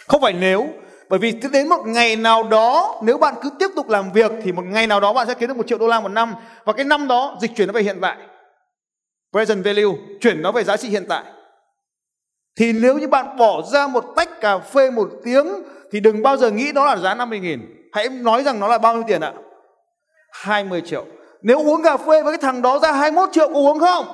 Không 0.08 0.22
phải 0.22 0.34
nếu, 0.34 0.68
Bởi 1.10 1.20
vì 1.20 1.32
đến 1.52 1.70
một 1.70 1.84
ngày 1.86 2.16
nào 2.16 2.44
đó, 2.44 3.02
Nếu 3.04 3.18
bạn 3.18 3.34
cứ 3.42 3.50
tiếp 3.60 3.68
tục 3.76 3.90
làm 3.90 4.12
việc 4.12 4.32
Thì 4.44 4.52
một 4.52 4.66
ngày 4.66 4.88
nào 4.88 5.00
đó 5.00 5.14
bạn 5.14 5.28
sẽ 5.28 5.34
kiếm 5.34 5.48
được 5.48 5.58
một 5.58 5.68
triệu 5.68 5.78
đô 5.78 5.88
la 5.88 6.00
một 6.00 6.10
năm. 6.10 6.36
Và 6.66 6.74
cái 6.74 6.86
năm 6.86 7.08
đó 7.08 7.38
dịch 7.42 7.52
chuyển 7.56 7.68
nó 7.68 7.74
về 7.74 7.82
hiện 7.82 7.98
tại 8.02 8.18
present 9.34 9.66
value, 9.66 9.98
chuyển 10.22 10.42
nó 10.42 10.52
về 10.52 10.64
giá 10.64 10.78
trị 10.78 10.90
hiện 10.90 11.06
tại. 11.10 11.24
Thì 12.56 12.74
nếu 12.74 12.98
như 12.98 13.08
bạn 13.08 13.38
bỏ 13.38 13.62
ra 13.62 13.88
một 13.88 14.06
tách 14.16 14.42
cà 14.42 14.58
phê 14.58 14.92
một 14.92 15.10
tiếng, 15.24 15.48
thì 15.92 16.00
đừng 16.00 16.24
bao 16.24 16.38
giờ 16.38 16.52
nghĩ 16.52 16.72
đó 16.72 16.86
là 16.86 16.96
giá 16.96 17.16
50 17.16 17.40
nghìn. 17.40 17.90
Hãy 17.94 18.10
nói 18.10 18.44
rằng 18.44 18.60
nó 18.60 18.68
là 18.68 18.78
bao 18.78 18.94
nhiêu 18.94 19.04
tiền 19.08 19.22
ạ? 19.22 19.34
20 20.32 20.82
triệu. 20.86 21.06
Nếu 21.42 21.60
uống 21.60 21.84
cà 21.84 21.98
phê 21.98 22.24
với 22.24 22.38
cái 22.38 22.38
thằng 22.42 22.62
đó 22.62 22.80
ra 22.80 22.92
21 22.92 23.30
triệu, 23.32 23.48
có 23.48 23.54
uống 23.54 23.80
không? 23.80 24.06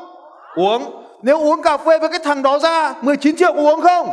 Uống. 0.56 1.06
Nếu 1.22 1.40
uống 1.40 1.62
cà 1.62 1.78
phê 1.78 2.00
với 2.00 2.10
cái 2.10 2.20
thằng 2.24 2.44
đó 2.44 2.60
ra 2.60 2.94
19 3.02 3.36
triệu, 3.36 3.54
có 3.54 3.62
uống 3.62 3.82
không? 3.82 4.10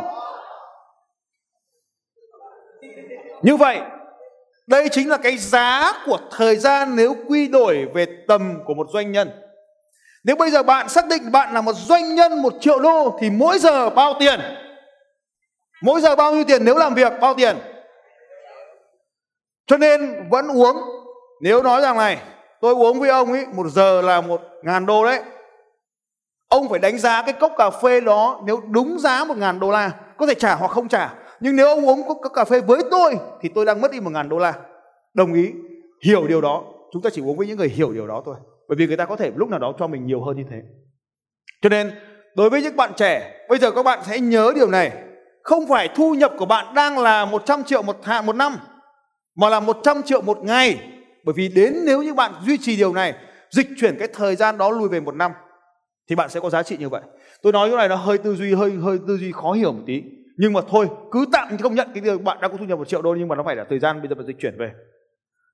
Như 3.41 3.55
vậy, 3.55 3.79
đây 4.67 4.89
chính 4.89 5.09
là 5.09 5.17
cái 5.17 5.37
giá 5.37 5.93
của 6.05 6.19
thời 6.31 6.55
gian 6.55 6.95
nếu 6.95 7.15
quy 7.27 7.47
đổi 7.47 7.85
về 7.93 8.05
tầm 8.27 8.59
của 8.65 8.73
một 8.73 8.87
doanh 8.93 9.11
nhân 9.11 9.29
nếu 10.27 10.35
bây 10.35 10.51
giờ 10.51 10.63
bạn 10.63 10.89
xác 10.89 11.07
định 11.07 11.31
bạn 11.31 11.53
là 11.53 11.61
một 11.61 11.73
doanh 11.73 12.15
nhân 12.15 12.41
một 12.41 12.53
triệu 12.59 12.79
đô 12.79 13.17
thì 13.19 13.29
mỗi 13.29 13.59
giờ 13.59 13.89
bao 13.89 14.13
tiền? 14.19 14.39
Mỗi 15.83 16.01
giờ 16.01 16.15
bao 16.15 16.33
nhiêu 16.33 16.43
tiền 16.47 16.65
nếu 16.65 16.77
làm 16.77 16.93
việc 16.93 17.13
bao 17.21 17.33
tiền? 17.33 17.57
Cho 19.67 19.77
nên 19.77 20.29
vẫn 20.29 20.47
uống. 20.47 20.77
Nếu 21.41 21.63
nói 21.63 21.81
rằng 21.81 21.97
này, 21.97 22.17
tôi 22.61 22.73
uống 22.73 22.99
với 22.99 23.09
ông 23.09 23.31
ấy 23.31 23.45
một 23.55 23.67
giờ 23.67 24.01
là 24.01 24.21
một 24.21 24.41
ngàn 24.63 24.85
đô 24.85 25.05
đấy. 25.05 25.21
Ông 26.47 26.69
phải 26.69 26.79
đánh 26.79 26.97
giá 26.97 27.21
cái 27.21 27.33
cốc 27.33 27.53
cà 27.57 27.69
phê 27.69 28.01
đó 28.01 28.41
nếu 28.45 28.61
đúng 28.69 28.99
giá 28.99 29.23
một 29.23 29.37
ngàn 29.37 29.59
đô 29.59 29.71
la. 29.71 29.91
Có 30.17 30.25
thể 30.27 30.33
trả 30.33 30.55
hoặc 30.55 30.71
không 30.71 30.87
trả. 30.87 31.13
Nhưng 31.39 31.55
nếu 31.55 31.67
ông 31.67 31.89
uống 31.89 32.07
cốc 32.07 32.31
cà 32.33 32.45
phê 32.45 32.61
với 32.61 32.81
tôi 32.91 33.17
thì 33.41 33.49
tôi 33.55 33.65
đang 33.65 33.81
mất 33.81 33.91
đi 33.91 33.99
một 33.99 34.09
ngàn 34.09 34.29
đô 34.29 34.37
la. 34.37 34.53
Đồng 35.13 35.33
ý. 35.33 35.51
Hiểu 36.03 36.27
điều 36.27 36.41
đó. 36.41 36.63
Chúng 36.93 37.01
ta 37.01 37.09
chỉ 37.13 37.21
uống 37.21 37.37
với 37.37 37.47
những 37.47 37.57
người 37.57 37.69
hiểu 37.69 37.91
điều 37.91 38.07
đó 38.07 38.21
thôi 38.25 38.35
bởi 38.67 38.75
vì 38.75 38.87
người 38.87 38.97
ta 38.97 39.05
có 39.05 39.15
thể 39.15 39.31
lúc 39.35 39.49
nào 39.49 39.59
đó 39.59 39.73
cho 39.79 39.87
mình 39.87 40.05
nhiều 40.05 40.23
hơn 40.23 40.37
như 40.37 40.43
thế. 40.49 40.61
Cho 41.61 41.69
nên, 41.69 41.91
đối 42.35 42.49
với 42.49 42.61
những 42.61 42.75
bạn 42.75 42.91
trẻ, 42.95 43.45
bây 43.49 43.59
giờ 43.59 43.71
các 43.71 43.83
bạn 43.83 43.99
sẽ 44.03 44.19
nhớ 44.19 44.53
điều 44.55 44.69
này. 44.69 44.91
Không 45.43 45.67
phải 45.67 45.89
thu 45.95 46.13
nhập 46.13 46.33
của 46.37 46.45
bạn 46.45 46.73
đang 46.73 46.97
là 46.97 47.25
100 47.25 47.63
triệu 47.63 47.81
một 47.81 47.97
hạ, 48.03 48.21
một 48.21 48.35
năm, 48.35 48.57
mà 49.35 49.49
là 49.49 49.59
100 49.59 50.01
triệu 50.03 50.21
một 50.21 50.37
ngày. 50.43 50.79
Bởi 51.25 51.33
vì 51.33 51.47
đến 51.47 51.73
nếu 51.85 52.03
như 52.03 52.13
bạn 52.13 52.31
duy 52.45 52.57
trì 52.57 52.77
điều 52.77 52.93
này, 52.93 53.13
dịch 53.49 53.67
chuyển 53.77 53.95
cái 53.99 54.07
thời 54.13 54.35
gian 54.35 54.57
đó 54.57 54.69
lùi 54.69 54.89
về 54.89 54.99
một 54.99 55.15
năm, 55.15 55.31
thì 56.09 56.15
bạn 56.15 56.29
sẽ 56.29 56.39
có 56.39 56.49
giá 56.49 56.63
trị 56.63 56.77
như 56.77 56.89
vậy. 56.89 57.01
Tôi 57.41 57.53
nói 57.53 57.69
cái 57.69 57.77
này 57.77 57.89
nó 57.89 57.95
hơi 57.95 58.17
tư 58.17 58.35
duy, 58.35 58.53
hơi 58.53 58.71
hơi 58.71 58.99
tư 59.07 59.17
duy 59.17 59.31
khó 59.31 59.51
hiểu 59.51 59.71
một 59.71 59.83
tí. 59.85 60.03
Nhưng 60.37 60.53
mà 60.53 60.61
thôi, 60.69 60.87
cứ 61.11 61.25
tạm 61.31 61.57
công 61.63 61.75
nhận 61.75 61.87
cái 61.93 62.03
điều 62.03 62.17
bạn 62.17 62.37
đã 62.41 62.47
có 62.47 62.57
thu 62.57 62.65
nhập 62.65 62.79
một 62.79 62.87
triệu 62.87 63.01
đô, 63.01 63.15
nhưng 63.15 63.27
mà 63.27 63.35
nó 63.35 63.43
phải 63.43 63.55
là 63.55 63.65
thời 63.69 63.79
gian 63.79 63.99
bây 63.99 64.09
giờ 64.09 64.15
bạn 64.15 64.27
dịch 64.27 64.39
chuyển 64.39 64.57
về 64.57 64.71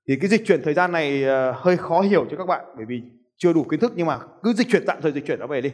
thì 0.07 0.15
cái 0.21 0.29
dịch 0.29 0.41
chuyển 0.45 0.61
thời 0.63 0.73
gian 0.73 0.91
này 0.91 1.23
ờ, 1.23 1.51
hơi 1.51 1.77
khó 1.77 2.01
hiểu 2.01 2.25
cho 2.31 2.37
các 2.37 2.45
bạn, 2.45 2.65
bởi 2.75 2.85
vì 2.85 3.01
chưa 3.37 3.53
đủ 3.53 3.63
kiến 3.63 3.79
thức, 3.79 3.91
nhưng 3.95 4.07
mà 4.07 4.19
cứ 4.43 4.53
dịch 4.53 4.67
chuyển, 4.69 4.83
tạm 4.87 5.01
thời 5.01 5.11
dịch 5.11 5.25
chuyển 5.27 5.39
nó 5.39 5.47
về 5.47 5.61
đi. 5.61 5.71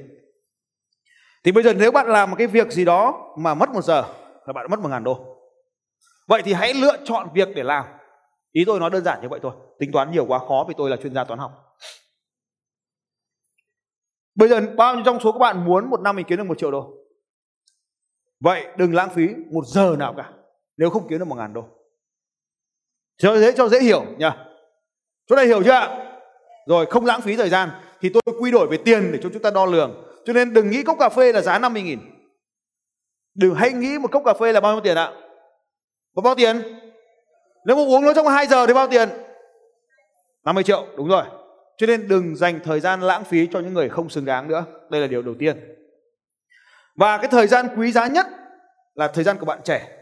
Thì 1.44 1.52
bây 1.52 1.64
giờ 1.64 1.74
nếu 1.74 1.92
bạn 1.92 2.08
làm 2.08 2.30
một 2.30 2.36
cái 2.36 2.48
việc 2.48 2.72
gì 2.72 2.86
đó 2.86 3.34
mà 3.38 3.54
mất 3.54 3.70
một 3.70 3.82
giờ, 3.82 4.02
là 4.46 4.54
bạn 4.54 4.68
mất 4.70 4.80
một 4.80 4.90
ngàn 4.90 5.04
đô. 5.04 5.36
Vậy 6.28 6.42
thì 6.46 6.54
hãy 6.54 6.74
lựa 6.74 6.98
chọn 7.06 7.30
việc 7.34 7.48
để 7.56 7.64
làm. 7.64 7.86
Ý 8.52 8.64
tôi 8.66 8.80
nói 8.80 8.90
đơn 8.90 9.04
giản 9.04 9.22
như 9.22 9.30
vậy 9.30 9.40
thôi, 9.44 9.54
tính 9.80 9.92
toán 9.92 10.12
nhiều 10.12 10.26
quá 10.26 10.40
khó 10.40 10.66
vì 10.68 10.74
tôi 10.78 10.90
là 10.90 10.98
chuyên 10.98 11.14
gia 11.14 11.24
toán 11.24 11.40
học. 11.40 11.52
Bây 14.36 14.50
giờ 14.50 14.62
bao 14.78 14.96
nhiêu 14.96 15.04
trong 15.06 15.20
số 15.20 15.32
các 15.32 15.40
bạn 15.40 15.66
muốn 15.66 15.90
một 15.90 16.02
năm 16.02 16.16
mình 16.16 16.26
kiếm 16.30 16.38
được 16.38 16.44
một 16.44 16.58
triệu 16.58 16.72
đô? 16.72 16.94
Vậy 18.40 18.66
đừng 18.78 18.94
lãng 18.96 19.10
phí 19.10 19.28
một 19.52 19.66
giờ 19.66 19.96
nào 20.00 20.14
cả, 20.18 20.34
nếu 20.78 20.90
không 20.90 21.08
kiếm 21.08 21.20
được 21.20 21.26
một 21.26 21.36
ngàn 21.36 21.54
đô 21.54 21.79
cho 23.20 23.38
dễ 23.38 23.52
cho 23.52 23.70
dễ 23.70 23.80
hiểu 23.80 24.06
nhỉ 24.18 24.30
chỗ 25.28 25.36
này 25.36 25.46
hiểu 25.46 25.64
chưa 25.64 25.72
ạ? 25.72 26.10
Rồi, 26.66 26.86
không 26.86 27.06
lãng 27.06 27.22
phí 27.22 27.36
thời 27.36 27.50
gian. 27.50 27.70
Thì 28.02 28.10
tôi 28.10 28.22
quy 28.40 28.52
đổi 28.52 28.68
về 28.68 28.78
tiền 28.78 29.12
để 29.12 29.20
cho 29.24 29.30
chúng 29.34 29.42
ta 29.42 29.52
đo 29.52 29.66
lường. 29.66 30.04
Cho 30.26 30.34
nên 30.34 30.54
đừng 30.54 30.70
nghĩ 30.70 30.84
cốc 30.84 30.98
cà 31.00 31.10
phê 31.10 31.32
là 31.32 31.42
giá 31.42 31.60
50 31.60 31.82
nghìn. 31.82 32.00
Đừng 33.36 33.56
hãy 33.56 33.72
nghĩ 33.72 33.98
một 33.98 34.12
cốc 34.12 34.24
cà 34.26 34.34
phê 34.34 34.54
là 34.54 34.60
bao 34.60 34.74
nhiêu 34.74 34.82
tiền 34.82 34.98
ạ? 34.98 35.12
Có 36.16 36.22
bao 36.22 36.36
tiền? 36.36 36.62
Nếu 37.66 37.76
mà 37.76 37.82
uống 37.82 38.06
nó 38.06 38.14
trong 38.14 38.28
2 38.28 38.48
giờ 38.48 38.68
thì 38.68 38.74
bao 38.74 38.88
tiền? 38.88 39.10
50 40.46 40.64
triệu, 40.64 40.86
đúng 40.98 41.08
rồi. 41.08 41.24
Cho 41.78 41.88
nên 41.88 42.08
đừng 42.08 42.36
dành 42.36 42.60
thời 42.64 42.80
gian 42.80 43.02
lãng 43.02 43.24
phí 43.24 43.48
cho 43.54 43.60
những 43.60 43.74
người 43.74 43.90
không 43.90 44.10
xứng 44.10 44.26
đáng 44.26 44.48
nữa. 44.48 44.66
Đây 44.90 45.02
là 45.02 45.08
điều 45.08 45.22
đầu 45.22 45.36
tiên. 45.40 45.76
Và 46.96 47.18
cái 47.18 47.28
thời 47.28 47.48
gian 47.48 47.68
quý 47.78 47.92
giá 47.92 48.08
nhất 48.08 48.28
là 48.94 49.08
thời 49.08 49.24
gian 49.24 49.38
của 49.38 49.46
bạn 49.46 49.60
trẻ. 49.64 49.99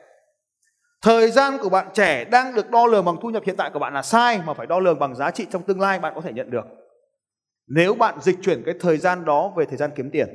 Thời 1.01 1.31
gian 1.31 1.57
của 1.61 1.69
bạn 1.69 1.87
trẻ 1.93 2.25
đang 2.25 2.55
được 2.55 2.69
đo 2.69 2.85
lường 2.87 3.05
bằng 3.05 3.17
thu 3.21 3.29
nhập 3.29 3.43
hiện 3.45 3.55
tại 3.55 3.69
của 3.73 3.79
bạn 3.79 3.93
là 3.93 4.01
sai 4.01 4.41
mà 4.45 4.53
phải 4.53 4.67
đo 4.67 4.79
lường 4.79 4.99
bằng 4.99 5.15
giá 5.15 5.31
trị 5.31 5.47
trong 5.51 5.63
tương 5.63 5.81
lai 5.81 5.99
bạn 5.99 6.13
có 6.15 6.21
thể 6.21 6.33
nhận 6.33 6.51
được. 6.51 6.65
Nếu 7.67 7.93
bạn 7.93 8.19
dịch 8.21 8.37
chuyển 8.41 8.63
cái 8.65 8.75
thời 8.79 8.97
gian 8.97 9.25
đó 9.25 9.53
về 9.57 9.65
thời 9.65 9.77
gian 9.77 9.91
kiếm 9.95 10.09
tiền. 10.11 10.27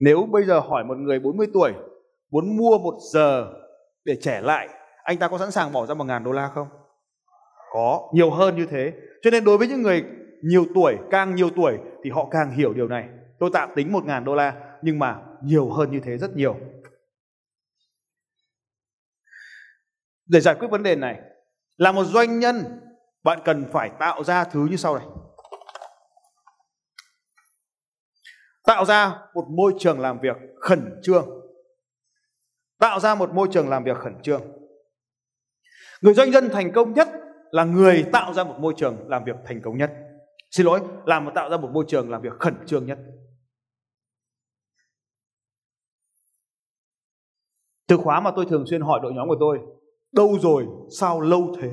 Nếu 0.00 0.28
bây 0.32 0.44
giờ 0.44 0.60
hỏi 0.60 0.84
một 0.84 0.98
người 0.98 1.20
40 1.20 1.46
tuổi 1.54 1.72
muốn 2.30 2.56
mua 2.56 2.78
một 2.78 2.98
giờ 3.12 3.46
để 4.04 4.16
trẻ 4.22 4.40
lại, 4.40 4.68
anh 5.08 5.18
ta 5.18 5.28
có 5.28 5.38
sẵn 5.38 5.50
sàng 5.50 5.72
bỏ 5.72 5.86
ra 5.86 5.94
một 5.94 6.04
ngàn 6.04 6.24
đô 6.24 6.32
la 6.32 6.50
không 6.54 6.68
có 7.72 8.10
nhiều 8.14 8.30
hơn 8.30 8.56
như 8.56 8.66
thế 8.66 8.92
cho 9.22 9.30
nên 9.30 9.44
đối 9.44 9.58
với 9.58 9.68
những 9.68 9.82
người 9.82 10.04
nhiều 10.42 10.66
tuổi 10.74 10.96
càng 11.10 11.34
nhiều 11.34 11.50
tuổi 11.56 11.78
thì 12.04 12.10
họ 12.10 12.28
càng 12.30 12.50
hiểu 12.50 12.72
điều 12.72 12.88
này 12.88 13.08
tôi 13.38 13.50
tạm 13.52 13.68
tính 13.74 13.92
một 13.92 14.04
ngàn 14.04 14.24
đô 14.24 14.34
la 14.34 14.54
nhưng 14.82 14.98
mà 14.98 15.16
nhiều 15.42 15.70
hơn 15.70 15.90
như 15.90 16.00
thế 16.04 16.18
rất 16.18 16.36
nhiều. 16.36 16.56
Để 20.26 20.40
giải 20.40 20.54
quyết 20.54 20.68
vấn 20.68 20.82
đề 20.82 20.96
này, 20.96 21.20
là 21.76 21.92
một 21.92 22.04
doanh 22.04 22.38
nhân, 22.38 22.80
bạn 23.22 23.38
cần 23.44 23.66
phải 23.72 23.90
tạo 23.98 24.24
ra 24.24 24.44
thứ 24.44 24.66
như 24.70 24.76
sau 24.76 24.98
này. 24.98 25.06
Tạo 28.66 28.84
ra 28.84 29.18
một 29.34 29.44
môi 29.48 29.74
trường 29.78 30.00
làm 30.00 30.20
việc 30.20 30.36
khẩn 30.60 31.00
trương. 31.02 31.28
Tạo 32.78 33.00
ra 33.00 33.14
một 33.14 33.30
môi 33.30 33.48
trường 33.52 33.68
làm 33.68 33.84
việc 33.84 33.96
khẩn 33.96 34.22
trương. 34.22 34.42
Người 36.00 36.14
doanh 36.14 36.30
nhân 36.30 36.48
thành 36.52 36.72
công 36.72 36.92
nhất 36.92 37.08
là 37.50 37.64
người 37.64 38.06
tạo 38.12 38.34
ra 38.34 38.44
một 38.44 38.56
môi 38.58 38.74
trường 38.76 39.08
làm 39.08 39.24
việc 39.24 39.36
thành 39.46 39.62
công 39.62 39.78
nhất. 39.78 39.92
Xin 40.50 40.66
lỗi, 40.66 40.80
làm 41.06 41.24
một 41.24 41.30
tạo 41.34 41.50
ra 41.50 41.56
một 41.56 41.70
môi 41.72 41.84
trường 41.88 42.10
làm 42.10 42.22
việc 42.22 42.32
khẩn 42.38 42.54
trương 42.66 42.86
nhất. 42.86 42.98
Từ 47.88 47.96
khóa 47.96 48.20
mà 48.20 48.30
tôi 48.36 48.46
thường 48.46 48.64
xuyên 48.66 48.80
hỏi 48.80 49.00
đội 49.02 49.12
nhóm 49.14 49.28
của 49.28 49.36
tôi, 49.40 49.58
đâu 50.12 50.38
rồi? 50.42 50.66
Sao 51.00 51.20
lâu 51.20 51.54
thế? 51.60 51.70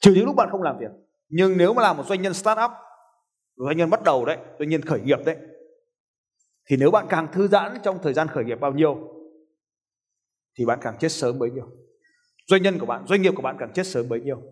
Trừ 0.00 0.12
những 0.14 0.26
lúc 0.26 0.36
bạn 0.36 0.48
không 0.50 0.62
làm 0.62 0.78
việc. 0.78 0.90
Nhưng 1.28 1.58
nếu 1.58 1.74
mà 1.74 1.82
làm 1.82 1.96
một 1.96 2.06
doanh 2.06 2.22
nhân 2.22 2.34
start 2.34 2.58
up 2.64 2.70
doanh 3.56 3.76
nhân 3.76 3.90
bắt 3.90 4.02
đầu 4.04 4.24
đấy, 4.24 4.38
doanh 4.58 4.68
nhân 4.68 4.82
khởi 4.82 5.00
nghiệp 5.00 5.18
đấy, 5.26 5.36
thì 6.70 6.76
nếu 6.76 6.90
bạn 6.90 7.06
càng 7.08 7.28
thư 7.32 7.48
giãn 7.48 7.78
trong 7.82 7.98
thời 8.02 8.14
gian 8.14 8.28
khởi 8.28 8.44
nghiệp 8.44 8.60
bao 8.60 8.72
nhiêu, 8.72 8.96
thì 10.58 10.66
bạn 10.66 10.78
càng 10.82 10.96
chết 11.00 11.12
sớm 11.12 11.38
bấy 11.38 11.50
nhiêu. 11.50 11.66
Doanh 12.46 12.62
nhân 12.62 12.78
của 12.78 12.86
bạn, 12.86 13.06
doanh 13.06 13.22
nghiệp 13.22 13.32
của 13.36 13.42
bạn 13.42 13.56
càng 13.58 13.72
chết 13.74 13.86
sớm 13.86 14.08
bấy 14.08 14.20
nhiêu. 14.20 14.42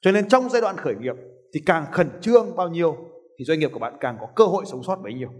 Cho 0.00 0.12
nên 0.12 0.28
trong 0.28 0.50
giai 0.50 0.62
đoạn 0.62 0.76
khởi 0.76 0.94
nghiệp 0.94 1.14
thì 1.54 1.60
càng 1.66 1.86
khẩn 1.92 2.08
trương 2.20 2.56
bao 2.56 2.68
nhiêu, 2.68 2.96
thì 3.38 3.44
doanh 3.44 3.58
nghiệp 3.58 3.70
của 3.72 3.78
bạn 3.78 3.96
càng 4.00 4.16
có 4.20 4.28
cơ 4.36 4.44
hội 4.44 4.64
sống 4.66 4.82
sót 4.82 4.96
bấy 4.96 5.14
nhiêu. 5.14 5.30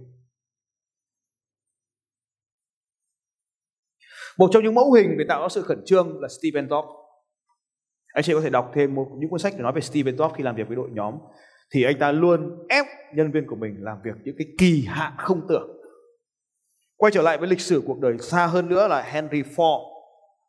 Một 4.39 4.49
trong 4.53 4.63
những 4.63 4.75
mẫu 4.75 4.93
hình 4.93 5.15
về 5.19 5.25
tạo 5.29 5.43
ra 5.43 5.49
sự 5.49 5.63
khẩn 5.63 5.83
trương 5.87 6.21
là 6.21 6.29
Stephen 6.29 6.67
Jobs 6.67 7.07
anh 8.17 8.25
chị 8.25 8.33
có 8.33 8.41
thể 8.41 8.51
đọc 8.51 8.71
thêm 8.75 8.95
một, 8.95 9.07
những 9.19 9.31
cuốn 9.31 9.39
sách 9.39 9.53
để 9.57 9.63
nói 9.63 9.73
về 9.73 9.81
Stephen 9.81 10.17
Jobs 10.17 10.33
khi 10.35 10.45
làm 10.45 10.57
việc 10.57 10.69
với 10.69 10.77
đội 10.77 10.89
nhóm. 10.93 11.15
Thì 11.75 11.85
anh 11.85 11.99
ta 11.99 12.13
luôn 12.13 12.67
ép 12.69 12.87
nhân 13.15 13.33
viên 13.33 13.47
của 13.47 13.57
mình 13.57 13.77
làm 13.81 13.97
việc 14.05 14.15
những 14.25 14.35
cái 14.39 14.47
kỳ 14.59 14.85
hạn 14.89 15.13
không 15.19 15.47
tưởng. 15.49 15.71
Quay 16.97 17.13
trở 17.13 17.23
lại 17.23 17.39
với 17.39 17.49
lịch 17.49 17.61
sử 17.61 17.83
cuộc 17.87 18.01
đời, 18.01 18.19
xa 18.19 18.47
hơn 18.47 18.69
nữa 18.69 18.89
là 18.89 19.03
Henry 19.03 19.43
Ford. 19.43 19.81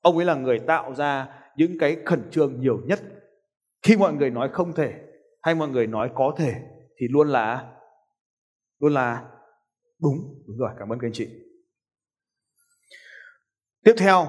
Ông 0.02 0.18
ấy 0.18 0.26
là 0.26 0.36
người 0.36 0.60
tạo 0.60 0.94
ra 0.94 1.28
những 1.58 1.78
cái 1.80 1.98
khẩn 2.06 2.30
trương 2.32 2.60
nhiều 2.60 2.82
nhất. 2.86 3.00
Khi 3.82 3.98
mọi 3.98 4.14
người 4.14 4.30
nói 4.30 4.50
không 4.54 4.74
thể, 4.74 4.94
hay 5.42 5.56
mọi 5.56 5.70
người 5.70 5.88
nói 5.88 6.12
có 6.16 6.36
thể, 6.38 6.54
thì 7.00 7.08
luôn 7.10 7.28
là 7.28 7.72
luôn 8.80 8.94
là 8.94 9.24
đúng 10.02 10.16
đúng 10.48 10.58
rồi. 10.58 10.70
Cảm 10.80 10.94
ơn 10.94 11.00
các 11.00 11.08
anh 11.08 11.14
chị 11.14 11.28
tiếp 13.88 13.96
theo. 13.98 14.28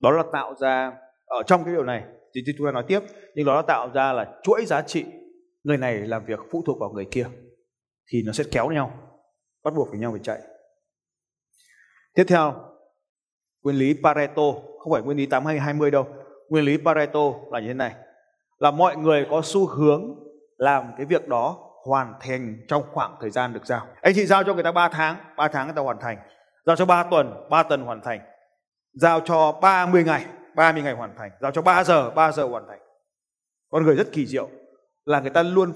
Đó 0.00 0.10
là 0.10 0.22
tạo 0.32 0.54
ra, 0.54 0.92
ở 1.26 1.42
trong 1.46 1.64
cái 1.64 1.74
điều 1.74 1.84
này, 1.84 2.04
thì 2.34 2.40
chúng 2.58 2.66
ta 2.66 2.72
nói 2.72 2.84
tiếp, 2.88 3.00
nhưng 3.34 3.46
đó 3.46 3.56
là 3.56 3.62
tạo 3.62 3.90
ra 3.94 4.12
là 4.12 4.40
chuỗi 4.42 4.64
giá 4.66 4.82
trị. 4.82 5.04
Người 5.64 5.78
này 5.78 5.98
làm 5.98 6.24
việc 6.24 6.38
phụ 6.50 6.62
thuộc 6.66 6.80
vào 6.80 6.90
người 6.90 7.06
kia, 7.10 7.26
thì 8.06 8.22
nó 8.26 8.32
sẽ 8.32 8.44
kéo 8.52 8.70
nhau, 8.70 9.20
bắt 9.64 9.74
buộc 9.74 9.90
với 9.90 9.98
nhau 9.98 10.10
phải 10.10 10.20
chạy. 10.22 10.40
Tiếp 12.14 12.24
theo, 12.28 12.54
nguyên 13.62 13.76
lý 13.76 13.94
Pareto, 14.02 14.52
không 14.78 14.92
phải 14.92 15.02
nguyên 15.02 15.18
lý 15.18 15.26
80 15.26 15.58
20 15.58 15.90
đâu. 15.90 16.06
Nguyên 16.48 16.64
lý 16.64 16.76
Pareto 16.84 17.20
là 17.50 17.60
như 17.60 17.66
thế 17.66 17.74
này. 17.74 17.94
Là 18.58 18.70
mọi 18.70 18.96
người 18.96 19.26
có 19.30 19.40
xu 19.44 19.66
hướng 19.66 20.14
làm 20.56 20.92
cái 20.96 21.06
việc 21.06 21.28
đó 21.28 21.71
hoàn 21.82 22.14
thành 22.20 22.56
trong 22.68 22.82
khoảng 22.92 23.16
thời 23.20 23.30
gian 23.30 23.52
được 23.52 23.66
giao. 23.66 23.86
Anh 24.00 24.14
chị 24.14 24.26
giao 24.26 24.44
cho 24.44 24.54
người 24.54 24.62
ta 24.62 24.72
3 24.72 24.88
tháng 24.88 25.16
3 25.36 25.48
tháng 25.48 25.66
người 25.66 25.76
ta 25.76 25.82
hoàn 25.82 25.98
thành. 26.00 26.18
Giao 26.66 26.76
cho 26.76 26.86
3 26.86 27.02
tuần 27.10 27.48
3 27.50 27.62
tuần 27.62 27.82
hoàn 27.82 28.00
thành. 28.00 28.20
Giao 28.92 29.20
cho 29.20 29.52
30 29.52 30.04
ngày 30.04 30.26
30 30.54 30.82
ngày 30.82 30.94
hoàn 30.94 31.16
thành. 31.16 31.30
Giao 31.40 31.50
cho 31.50 31.62
3 31.62 31.84
giờ 31.84 32.10
3 32.10 32.32
giờ 32.32 32.44
hoàn 32.44 32.66
thành. 32.68 32.80
Con 33.70 33.84
người 33.84 33.96
rất 33.96 34.12
kỳ 34.12 34.26
diệu 34.26 34.48
là 35.04 35.20
người 35.20 35.30
ta 35.30 35.42
luôn 35.42 35.72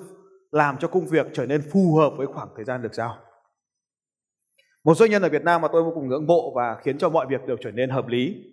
làm 0.51 0.77
cho 0.79 0.89
công 0.89 1.07
việc 1.07 1.27
trở 1.35 1.47
nên 1.47 1.63
phù 1.73 1.97
hợp 1.97 2.11
với 2.17 2.27
khoảng 2.27 2.49
thời 2.57 2.65
gian 2.65 2.83
được 2.83 2.95
giao. 2.95 3.17
Một 4.85 4.95
doanh 4.95 5.11
nhân 5.11 5.23
ở 5.23 5.29
Việt 5.29 5.43
Nam 5.43 5.61
mà 5.61 5.69
tôi 5.73 5.83
vô 5.83 5.93
cùng 5.95 6.09
ngưỡng 6.09 6.27
mộ 6.27 6.53
và 6.55 6.77
khiến 6.83 6.99
cho 6.99 7.09
mọi 7.09 7.27
việc 7.27 7.47
đều 7.47 7.57
trở 7.63 7.71
nên 7.71 7.91
hợp 7.91 8.09
lý, 8.09 8.45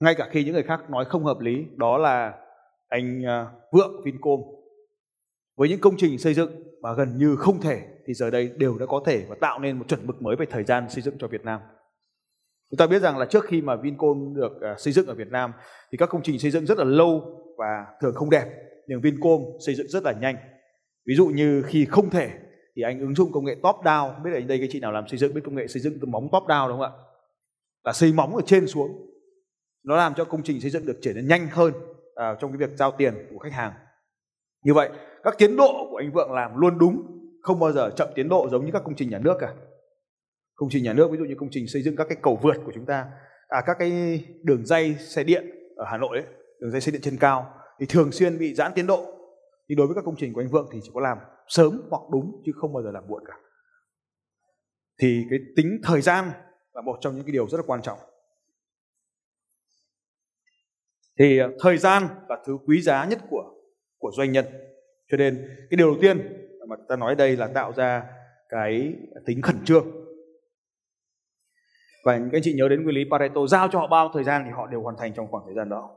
ngay 0.00 0.14
cả 0.14 0.28
khi 0.30 0.44
những 0.44 0.54
người 0.54 0.62
khác 0.62 0.90
nói 0.90 1.04
không 1.04 1.24
hợp 1.24 1.40
lý, 1.40 1.66
đó 1.76 1.98
là 1.98 2.34
anh 2.88 3.26
à, 3.26 3.46
Vượng 3.72 4.02
Vincom 4.04 4.40
với 5.60 5.68
những 5.68 5.80
công 5.80 5.96
trình 5.96 6.18
xây 6.18 6.34
dựng 6.34 6.50
mà 6.82 6.94
gần 6.94 7.18
như 7.18 7.36
không 7.36 7.60
thể, 7.60 7.82
thì 8.06 8.14
giờ 8.14 8.30
đây 8.30 8.50
đều 8.56 8.78
đã 8.78 8.86
có 8.86 9.02
thể 9.06 9.26
và 9.28 9.36
tạo 9.40 9.58
nên 9.58 9.78
một 9.78 9.84
chuẩn 9.88 10.06
mực 10.06 10.22
mới 10.22 10.36
về 10.36 10.46
thời 10.50 10.64
gian 10.64 10.90
xây 10.90 11.02
dựng 11.02 11.14
cho 11.18 11.26
Việt 11.26 11.44
Nam. 11.44 11.60
Chúng 12.70 12.78
ta 12.78 12.86
biết 12.86 13.02
rằng 13.02 13.18
là 13.18 13.26
trước 13.26 13.44
khi 13.44 13.62
mà 13.62 13.76
Vincom 13.76 14.34
được 14.34 14.60
à, 14.60 14.74
xây 14.78 14.92
dựng 14.92 15.06
ở 15.06 15.14
Việt 15.14 15.28
Nam, 15.30 15.52
thì 15.92 15.98
các 15.98 16.08
công 16.08 16.22
trình 16.22 16.38
xây 16.38 16.50
dựng 16.50 16.66
rất 16.66 16.78
là 16.78 16.84
lâu 16.84 17.42
và 17.58 17.86
thường 18.00 18.14
không 18.14 18.30
đẹp, 18.30 18.46
nhưng 18.86 19.00
Vincom 19.00 19.40
xây 19.66 19.74
dựng 19.74 19.88
rất 19.88 20.02
là 20.02 20.12
nhanh. 20.12 20.36
Ví 21.06 21.14
dụ 21.14 21.26
như 21.26 21.62
khi 21.62 21.84
không 21.84 22.10
thể, 22.10 22.30
thì 22.76 22.82
anh 22.82 23.00
ứng 23.00 23.14
dụng 23.14 23.32
công 23.32 23.44
nghệ 23.44 23.54
top 23.54 23.76
down. 23.84 24.22
Biết 24.22 24.30
là 24.30 24.40
đây 24.40 24.58
cái 24.58 24.68
chị 24.70 24.80
nào 24.80 24.92
làm 24.92 25.08
xây 25.08 25.18
dựng, 25.18 25.34
biết 25.34 25.40
công 25.44 25.54
nghệ 25.54 25.66
xây 25.66 25.82
dựng 25.82 25.98
từ 26.00 26.06
móng 26.06 26.28
top 26.32 26.42
down 26.42 26.68
đúng 26.68 26.78
không 26.78 26.92
ạ? 26.92 27.04
Là 27.84 27.92
xây 27.92 28.12
móng 28.12 28.36
ở 28.36 28.42
trên 28.46 28.66
xuống. 28.66 29.10
Nó 29.84 29.96
làm 29.96 30.14
cho 30.14 30.24
công 30.24 30.42
trình 30.42 30.60
xây 30.60 30.70
dựng 30.70 30.86
được 30.86 30.98
trở 31.02 31.12
nên 31.12 31.28
nhanh 31.28 31.46
hơn 31.50 31.72
à, 32.14 32.36
trong 32.40 32.52
cái 32.52 32.58
việc 32.58 32.76
giao 32.76 32.90
tiền 32.98 33.14
của 33.30 33.38
khách 33.38 33.52
hàng 33.52 33.72
như 34.62 34.74
vậy 34.74 34.90
các 35.22 35.34
tiến 35.38 35.56
độ 35.56 35.88
của 35.90 35.96
anh 35.96 36.12
Vượng 36.12 36.32
làm 36.32 36.56
luôn 36.56 36.78
đúng 36.78 37.20
không 37.42 37.60
bao 37.60 37.72
giờ 37.72 37.90
chậm 37.96 38.08
tiến 38.14 38.28
độ 38.28 38.48
giống 38.50 38.64
như 38.64 38.70
các 38.72 38.82
công 38.84 38.94
trình 38.96 39.10
nhà 39.10 39.18
nước 39.18 39.36
cả. 39.40 39.54
Công 40.54 40.68
trình 40.72 40.84
nhà 40.84 40.92
nước 40.92 41.10
ví 41.10 41.18
dụ 41.18 41.24
như 41.24 41.34
công 41.38 41.48
trình 41.52 41.68
xây 41.68 41.82
dựng 41.82 41.96
các 41.96 42.06
cái 42.08 42.18
cầu 42.22 42.38
vượt 42.42 42.56
của 42.64 42.72
chúng 42.74 42.86
ta 42.86 43.06
à 43.48 43.62
các 43.66 43.76
cái 43.78 44.24
đường 44.42 44.66
dây 44.66 44.94
xe 44.94 45.24
điện 45.24 45.44
ở 45.76 45.84
Hà 45.90 45.98
Nội 45.98 46.18
ấy, 46.18 46.26
đường 46.60 46.70
dây 46.70 46.80
xe 46.80 46.92
điện 46.92 47.00
trên 47.00 47.16
cao 47.16 47.54
thì 47.80 47.86
thường 47.88 48.12
xuyên 48.12 48.38
bị 48.38 48.54
giãn 48.54 48.72
tiến 48.74 48.86
độ. 48.86 49.14
Nhưng 49.68 49.78
đối 49.78 49.86
với 49.86 49.94
các 49.94 50.04
công 50.04 50.16
trình 50.16 50.32
của 50.32 50.40
anh 50.40 50.50
Vượng 50.50 50.68
thì 50.72 50.78
chỉ 50.82 50.90
có 50.94 51.00
làm 51.00 51.18
sớm 51.48 51.82
hoặc 51.90 52.02
đúng 52.12 52.42
chứ 52.46 52.52
không 52.56 52.72
bao 52.72 52.82
giờ 52.82 52.90
làm 52.90 53.04
muộn 53.08 53.22
cả. 53.26 53.34
Thì 55.00 55.22
cái 55.30 55.38
tính 55.56 55.80
thời 55.82 56.00
gian 56.00 56.30
là 56.72 56.82
một 56.82 56.98
trong 57.00 57.16
những 57.16 57.24
cái 57.24 57.32
điều 57.32 57.48
rất 57.48 57.58
là 57.58 57.64
quan 57.66 57.82
trọng. 57.82 57.98
Thì 61.18 61.38
à, 61.38 61.48
thời 61.60 61.78
gian 61.78 62.08
là 62.28 62.42
thứ 62.46 62.58
quý 62.66 62.80
giá 62.80 63.04
nhất 63.04 63.18
của 63.30 63.59
của 64.00 64.10
doanh 64.16 64.32
nhân. 64.32 64.44
Cho 65.10 65.16
nên, 65.16 65.48
cái 65.70 65.76
điều 65.76 65.86
đầu 65.86 65.98
tiên 66.02 66.18
mà 66.68 66.76
ta 66.88 66.96
nói 66.96 67.14
đây 67.14 67.36
là 67.36 67.48
tạo 67.54 67.72
ra 67.72 68.06
cái 68.48 68.94
tính 69.26 69.42
khẩn 69.42 69.64
trương. 69.64 69.86
Và 72.04 72.18
các 72.18 72.30
anh 72.32 72.42
chị 72.42 72.54
nhớ 72.54 72.68
đến 72.68 72.82
nguyên 72.82 72.94
lý 72.94 73.04
Pareto, 73.10 73.46
giao 73.46 73.68
cho 73.72 73.78
họ 73.78 73.86
bao 73.86 74.10
thời 74.14 74.24
gian 74.24 74.42
thì 74.44 74.50
họ 74.50 74.66
đều 74.66 74.82
hoàn 74.82 74.96
thành 74.98 75.14
trong 75.14 75.26
khoảng 75.30 75.44
thời 75.46 75.54
gian 75.54 75.68
đó. 75.68 75.96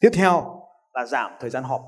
Tiếp 0.00 0.10
theo 0.14 0.62
là 0.94 1.06
giảm 1.06 1.32
thời 1.40 1.50
gian 1.50 1.62
họp. 1.62 1.82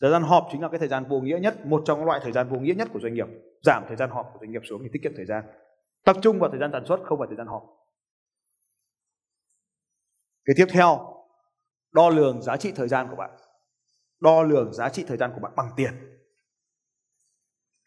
Thời 0.00 0.10
gian 0.10 0.22
họp 0.22 0.48
chính 0.52 0.62
là 0.62 0.68
cái 0.68 0.78
thời 0.78 0.88
gian 0.88 1.04
vô 1.08 1.20
nghĩa 1.20 1.38
nhất, 1.42 1.66
một 1.66 1.82
trong 1.86 1.98
các 1.98 2.06
loại 2.06 2.20
thời 2.22 2.32
gian 2.32 2.48
vô 2.48 2.58
nghĩa 2.58 2.74
nhất 2.74 2.88
của 2.92 3.00
doanh 3.00 3.14
nghiệp. 3.14 3.26
Giảm 3.62 3.84
thời 3.88 3.96
gian 3.96 4.10
họp 4.10 4.30
của 4.32 4.38
doanh 4.40 4.52
nghiệp 4.52 4.62
xuống 4.64 4.80
thì 4.82 4.88
tiết 4.92 5.00
kiệm 5.02 5.12
thời 5.16 5.26
gian. 5.26 5.44
Tập 6.04 6.16
trung 6.22 6.38
vào 6.38 6.50
thời 6.50 6.60
gian 6.60 6.70
sản 6.72 6.84
xuất 6.86 7.00
không 7.04 7.18
phải 7.18 7.26
thời 7.28 7.36
gian 7.36 7.46
họp. 7.46 7.62
Cái 10.44 10.54
tiếp 10.56 10.66
theo 10.72 11.15
đo 11.96 12.10
lường 12.10 12.42
giá 12.42 12.56
trị 12.56 12.72
thời 12.76 12.88
gian 12.88 13.06
của 13.10 13.16
bạn. 13.16 13.30
Đo 14.20 14.42
lường 14.42 14.72
giá 14.72 14.88
trị 14.88 15.04
thời 15.08 15.16
gian 15.16 15.30
của 15.34 15.40
bạn 15.40 15.52
bằng 15.56 15.70
tiền. 15.76 15.92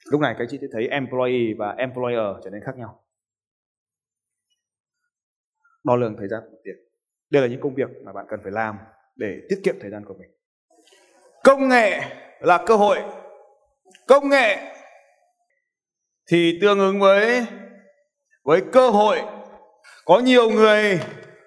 Lúc 0.06 0.22
này 0.22 0.36
các 0.40 0.48
chị 0.50 0.58
sẽ 0.62 0.68
thấy 0.72 0.88
employee 0.88 1.54
và 1.58 1.76
employer 1.78 2.44
trở 2.44 2.50
nên 2.50 2.62
khác 2.66 2.78
nhau. 2.78 3.04
Đo 5.84 5.96
lường 5.96 6.16
thời 6.18 6.28
gian 6.28 6.40
bằng 6.44 6.62
tiền. 6.64 6.76
Đây 7.30 7.42
là 7.42 7.48
những 7.48 7.62
công 7.62 7.76
việc 7.76 7.90
mà 8.06 8.14
bạn 8.14 8.26
cần 8.30 8.40
phải 8.44 8.52
làm 8.52 8.78
để 9.16 9.40
tiết 9.50 9.62
kiệm 9.64 9.76
thời 9.82 9.92
gian 9.92 10.06
của 10.06 10.14
mình. 10.20 10.30
Công 11.44 11.70
nghệ 11.70 12.02
là 12.40 12.64
cơ 12.68 12.76
hội. 12.76 13.00
Công 14.08 14.30
nghệ 14.30 14.74
thì 16.32 16.58
tương 16.62 16.80
ứng 16.80 17.00
với 17.00 17.46
với 18.44 18.62
cơ 18.72 18.90
hội. 18.90 19.22
Có 20.06 20.20
nhiều 20.20 20.50
người 20.50 21.00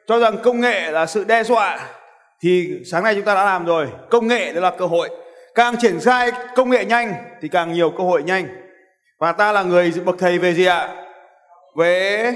cho 0.07 0.18
rằng 0.18 0.37
công 0.44 0.61
nghệ 0.61 0.90
là 0.90 1.07
sự 1.07 1.25
đe 1.25 1.44
dọa 1.44 1.98
thì 2.42 2.68
sáng 2.90 3.05
nay 3.05 3.14
chúng 3.14 3.24
ta 3.24 3.35
đã 3.35 3.44
làm 3.44 3.66
rồi. 3.66 3.87
Công 4.11 4.28
nghệ 4.28 4.52
đó 4.52 4.61
là 4.61 4.70
cơ 4.70 4.87
hội. 4.87 5.09
Càng 5.55 5.74
triển 5.81 6.00
khai 6.00 6.31
công 6.57 6.70
nghệ 6.70 6.85
nhanh 6.85 7.14
thì 7.42 7.48
càng 7.48 7.72
nhiều 7.72 7.90
cơ 7.90 8.05
hội 8.05 8.22
nhanh. 8.22 8.46
Và 9.18 9.33
ta 9.33 9.52
là 9.52 9.62
người 9.62 9.92
bậc 10.05 10.16
thầy 10.18 10.38
về 10.38 10.55
gì 10.55 10.64
ạ? 10.64 10.88
Về 11.76 12.33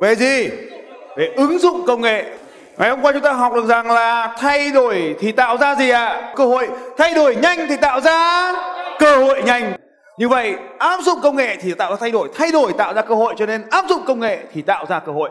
về 0.00 0.14
gì? 0.14 0.48
Về 1.16 1.32
ứng 1.36 1.58
dụng 1.58 1.84
công 1.86 2.00
nghệ. 2.00 2.24
Ngày 2.78 2.90
hôm 2.90 3.02
qua 3.02 3.12
chúng 3.12 3.22
ta 3.22 3.32
học 3.32 3.52
được 3.54 3.66
rằng 3.66 3.90
là 3.90 4.36
thay 4.38 4.70
đổi 4.70 5.16
thì 5.20 5.32
tạo 5.32 5.56
ra 5.56 5.74
gì 5.74 5.90
ạ? 5.90 6.32
Cơ 6.36 6.46
hội. 6.46 6.68
Thay 6.98 7.14
đổi 7.14 7.36
nhanh 7.36 7.66
thì 7.68 7.76
tạo 7.76 8.00
ra 8.00 8.52
cơ 8.98 9.16
hội 9.16 9.42
nhanh. 9.42 9.72
Như 10.18 10.28
vậy, 10.28 10.54
áp 10.78 11.00
dụng 11.02 11.18
công 11.22 11.36
nghệ 11.36 11.56
thì 11.60 11.74
tạo 11.74 11.90
ra 11.90 11.96
thay 12.00 12.10
đổi. 12.10 12.28
Thay 12.34 12.52
đổi 12.52 12.72
tạo 12.78 12.94
ra 12.94 13.02
cơ 13.02 13.14
hội 13.14 13.34
cho 13.38 13.46
nên 13.46 13.62
áp 13.70 13.84
dụng 13.88 14.02
công 14.06 14.20
nghệ 14.20 14.38
thì 14.54 14.62
tạo 14.62 14.86
ra 14.88 14.98
cơ 14.98 15.12
hội 15.12 15.30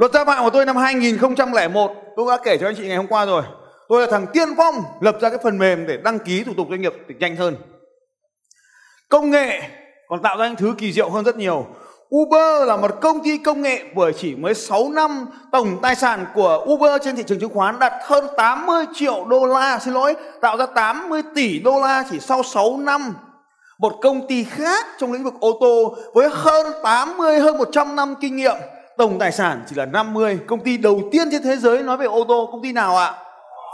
luật 0.00 0.12
gia 0.12 0.24
phạm 0.24 0.44
của 0.44 0.50
tôi 0.50 0.66
năm 0.66 0.76
2001 0.76 1.92
tôi 2.16 2.26
đã 2.30 2.38
kể 2.44 2.56
cho 2.56 2.66
anh 2.66 2.74
chị 2.76 2.86
ngày 2.86 2.96
hôm 2.96 3.06
qua 3.06 3.26
rồi. 3.26 3.42
Tôi 3.88 4.00
là 4.00 4.06
thằng 4.10 4.26
tiên 4.32 4.48
phong, 4.56 4.74
lập 5.00 5.16
ra 5.20 5.28
cái 5.28 5.38
phần 5.42 5.58
mềm 5.58 5.86
để 5.86 5.96
đăng 5.96 6.18
ký 6.18 6.44
thủ 6.44 6.52
tục 6.56 6.66
doanh 6.70 6.80
nghiệp 6.80 6.92
được 7.08 7.14
nhanh 7.18 7.36
hơn. 7.36 7.56
Công 9.08 9.30
nghệ 9.30 9.62
còn 10.08 10.22
tạo 10.22 10.38
ra 10.38 10.46
những 10.48 10.56
thứ 10.56 10.74
kỳ 10.78 10.92
diệu 10.92 11.10
hơn 11.10 11.24
rất 11.24 11.36
nhiều. 11.36 11.66
Uber 12.16 12.68
là 12.68 12.76
một 12.76 13.00
công 13.00 13.24
ty 13.24 13.38
công 13.38 13.62
nghệ 13.62 13.84
vừa 13.94 14.12
chỉ 14.12 14.34
mới 14.34 14.54
6 14.54 14.88
năm, 14.92 15.26
tổng 15.52 15.78
tài 15.82 15.94
sản 15.94 16.26
của 16.34 16.66
Uber 16.68 17.02
trên 17.04 17.16
thị 17.16 17.22
trường 17.26 17.40
chứng 17.40 17.54
khoán 17.54 17.78
đạt 17.78 17.92
hơn 18.02 18.26
80 18.36 18.84
triệu 18.94 19.24
đô 19.24 19.46
la, 19.46 19.78
xin 19.78 19.94
lỗi, 19.94 20.14
tạo 20.40 20.56
ra 20.56 20.66
80 20.66 21.22
tỷ 21.34 21.58
đô 21.58 21.80
la 21.80 22.04
chỉ 22.10 22.20
sau 22.20 22.42
6 22.42 22.76
năm. 22.78 23.14
Một 23.78 23.92
công 24.02 24.28
ty 24.28 24.44
khác 24.44 24.86
trong 24.98 25.12
lĩnh 25.12 25.24
vực 25.24 25.34
ô 25.40 25.58
tô 25.60 25.96
với 26.14 26.28
hơn 26.32 26.66
80 26.82 27.40
hơn 27.40 27.58
100 27.58 27.96
năm 27.96 28.14
kinh 28.20 28.36
nghiệm 28.36 28.56
tổng 29.00 29.18
tài 29.18 29.32
sản 29.32 29.64
chỉ 29.66 29.76
là 29.76 29.86
50 29.86 30.40
công 30.46 30.64
ty 30.64 30.76
đầu 30.76 31.00
tiên 31.12 31.28
trên 31.30 31.42
thế 31.42 31.56
giới 31.56 31.82
nói 31.82 31.96
về 31.96 32.06
ô 32.06 32.24
tô, 32.28 32.48
công 32.52 32.62
ty 32.62 32.72
nào 32.72 32.96
ạ? 32.96 33.14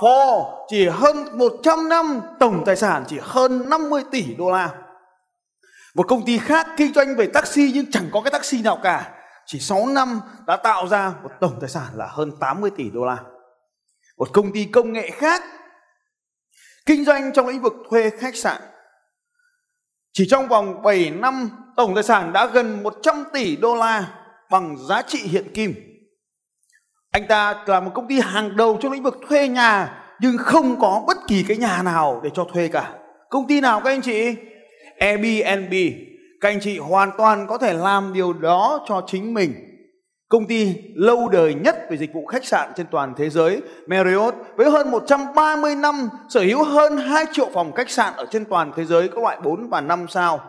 Ford, 0.01 0.67
chỉ 0.69 0.89
hơn 0.89 1.39
100 1.39 1.89
năm, 1.89 2.21
tổng 2.41 2.63
tài 2.67 2.77
sản 2.77 3.05
chỉ 3.09 3.19
hơn 3.23 3.71
50 3.71 4.03
tỷ 4.11 4.35
đô 4.35 4.51
la. 4.51 4.71
Một 5.95 6.09
công 6.09 6.25
ty 6.25 6.39
khác 6.39 6.67
kinh 6.77 6.93
doanh 6.93 7.17
về 7.17 7.27
taxi 7.27 7.71
nhưng 7.75 7.91
chẳng 7.91 8.09
có 8.13 8.21
cái 8.21 8.31
taxi 8.31 8.63
nào 8.63 8.79
cả. 8.83 9.13
Chỉ 9.47 9.59
6 9.59 9.87
năm 9.87 10.21
đã 10.47 10.57
tạo 10.57 10.89
ra 10.89 11.13
một 11.23 11.31
tổng 11.41 11.59
tài 11.61 11.71
sản 11.71 11.87
là 11.95 12.07
hơn 12.11 12.33
80 12.41 12.71
tỷ 12.77 12.91
đô 12.91 13.05
la. 13.05 13.19
Một 14.19 14.29
công 14.33 14.53
ty 14.53 14.65
công 14.65 14.93
nghệ 14.93 15.11
khác 15.11 15.43
kinh 16.87 17.05
doanh 17.05 17.33
trong 17.33 17.47
lĩnh 17.47 17.63
vực 17.63 17.75
thuê 17.91 18.11
khách 18.11 18.37
sạn. 18.37 18.63
Chỉ 20.13 20.27
trong 20.31 20.49
vòng 20.49 20.83
7 20.83 21.11
năm, 21.11 21.51
tổng 21.77 21.95
tài 21.95 22.05
sản 22.05 22.33
đã 22.33 22.47
gần 22.47 22.83
100 22.83 23.25
tỷ 23.33 23.57
đô 23.57 23.77
la 23.77 24.26
bằng 24.51 24.77
giá 24.89 25.03
trị 25.03 25.19
hiện 25.19 25.53
kim. 25.55 25.75
Anh 27.11 27.27
ta 27.29 27.65
là 27.67 27.81
một 27.81 27.91
công 27.95 28.09
ty 28.09 28.21
hàng 28.21 28.57
đầu 28.57 28.79
trong 28.81 28.93
lĩnh 28.93 29.03
vực 29.03 29.19
thuê 29.29 29.49
nhà, 29.49 30.03
nhưng 30.21 30.39
không 30.39 30.81
có 30.81 31.05
bất 31.07 31.17
kỳ 31.29 31.45
cái 31.49 31.57
nhà 31.57 31.83
nào 31.83 32.21
để 32.25 32.31
cho 32.35 32.45
thuê 32.45 32.69
cả. 32.69 32.93
Công 33.31 33.47
ty 33.47 33.61
nào 33.61 33.81
các 33.81 33.91
anh 33.91 34.03
chị? 34.03 34.35
Airbnb. 34.99 35.75
Các 36.41 36.49
anh 36.49 36.61
chị 36.61 36.79
hoàn 36.79 37.11
toàn 37.19 37.47
có 37.47 37.59
thể 37.59 37.73
làm 37.73 38.13
điều 38.13 38.33
đó 38.33 38.85
cho 38.89 39.03
chính 39.07 39.35
mình. 39.35 39.53
Công 40.29 40.47
ty 40.47 40.75
lâu 40.95 41.29
đời 41.29 41.55
nhất 41.55 41.77
về 41.91 41.97
dịch 41.97 42.15
vụ 42.15 42.27
khách 42.27 42.45
sạn 42.45 42.71
trên 42.77 42.87
toàn 42.91 43.15
thế 43.17 43.31
giới, 43.31 43.63
Marriott, 43.87 44.37
với 44.57 44.71
hơn 44.71 44.91
130 44.91 45.75
năm 45.75 46.09
sở 46.29 46.41
hữu 46.41 46.65
hơn 46.65 46.97
2 46.97 47.25
triệu 47.33 47.49
phòng 47.55 47.73
khách 47.73 47.91
sạn 47.91 48.15
ở 48.17 48.27
trên 48.31 48.45
toàn 48.45 48.73
thế 48.77 48.85
giới 48.85 49.09
các 49.09 49.19
loại 49.19 49.39
4 49.45 49.69
và 49.69 49.81
5 49.81 50.07
sao. 50.09 50.41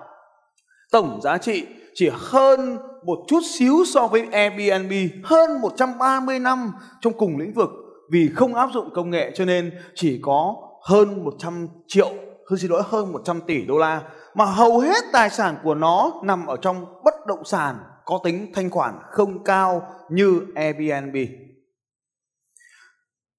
Tổng 0.91 1.19
giá 1.23 1.37
trị 1.37 1.65
chỉ 1.99 2.09
hơn 2.13 2.77
một 3.03 3.25
chút 3.27 3.39
xíu 3.43 3.85
so 3.85 4.07
với 4.07 4.27
Airbnb, 4.31 4.91
hơn 5.23 5.61
130 5.61 6.39
năm 6.39 6.71
trong 7.01 7.13
cùng 7.13 7.37
lĩnh 7.37 7.53
vực 7.53 7.69
vì 8.11 8.29
không 8.35 8.55
áp 8.55 8.69
dụng 8.73 8.89
công 8.93 9.09
nghệ 9.09 9.31
cho 9.35 9.45
nên 9.45 9.71
chỉ 9.95 10.19
có 10.23 10.55
hơn 10.83 11.23
100 11.23 11.67
triệu, 11.87 12.09
hơn 12.49 12.59
xin 12.59 12.71
lỗi, 12.71 12.81
hơn 12.85 13.13
100 13.13 13.41
tỷ 13.41 13.65
đô 13.65 13.77
la 13.77 14.01
mà 14.33 14.45
hầu 14.45 14.79
hết 14.79 15.03
tài 15.13 15.29
sản 15.29 15.55
của 15.63 15.75
nó 15.75 16.11
nằm 16.23 16.47
ở 16.47 16.57
trong 16.61 16.85
bất 17.03 17.13
động 17.27 17.45
sản 17.45 17.75
có 18.05 18.19
tính 18.23 18.51
thanh 18.53 18.69
khoản 18.69 18.99
không 19.09 19.43
cao 19.43 19.81
như 20.09 20.41
Airbnb. 20.55 21.15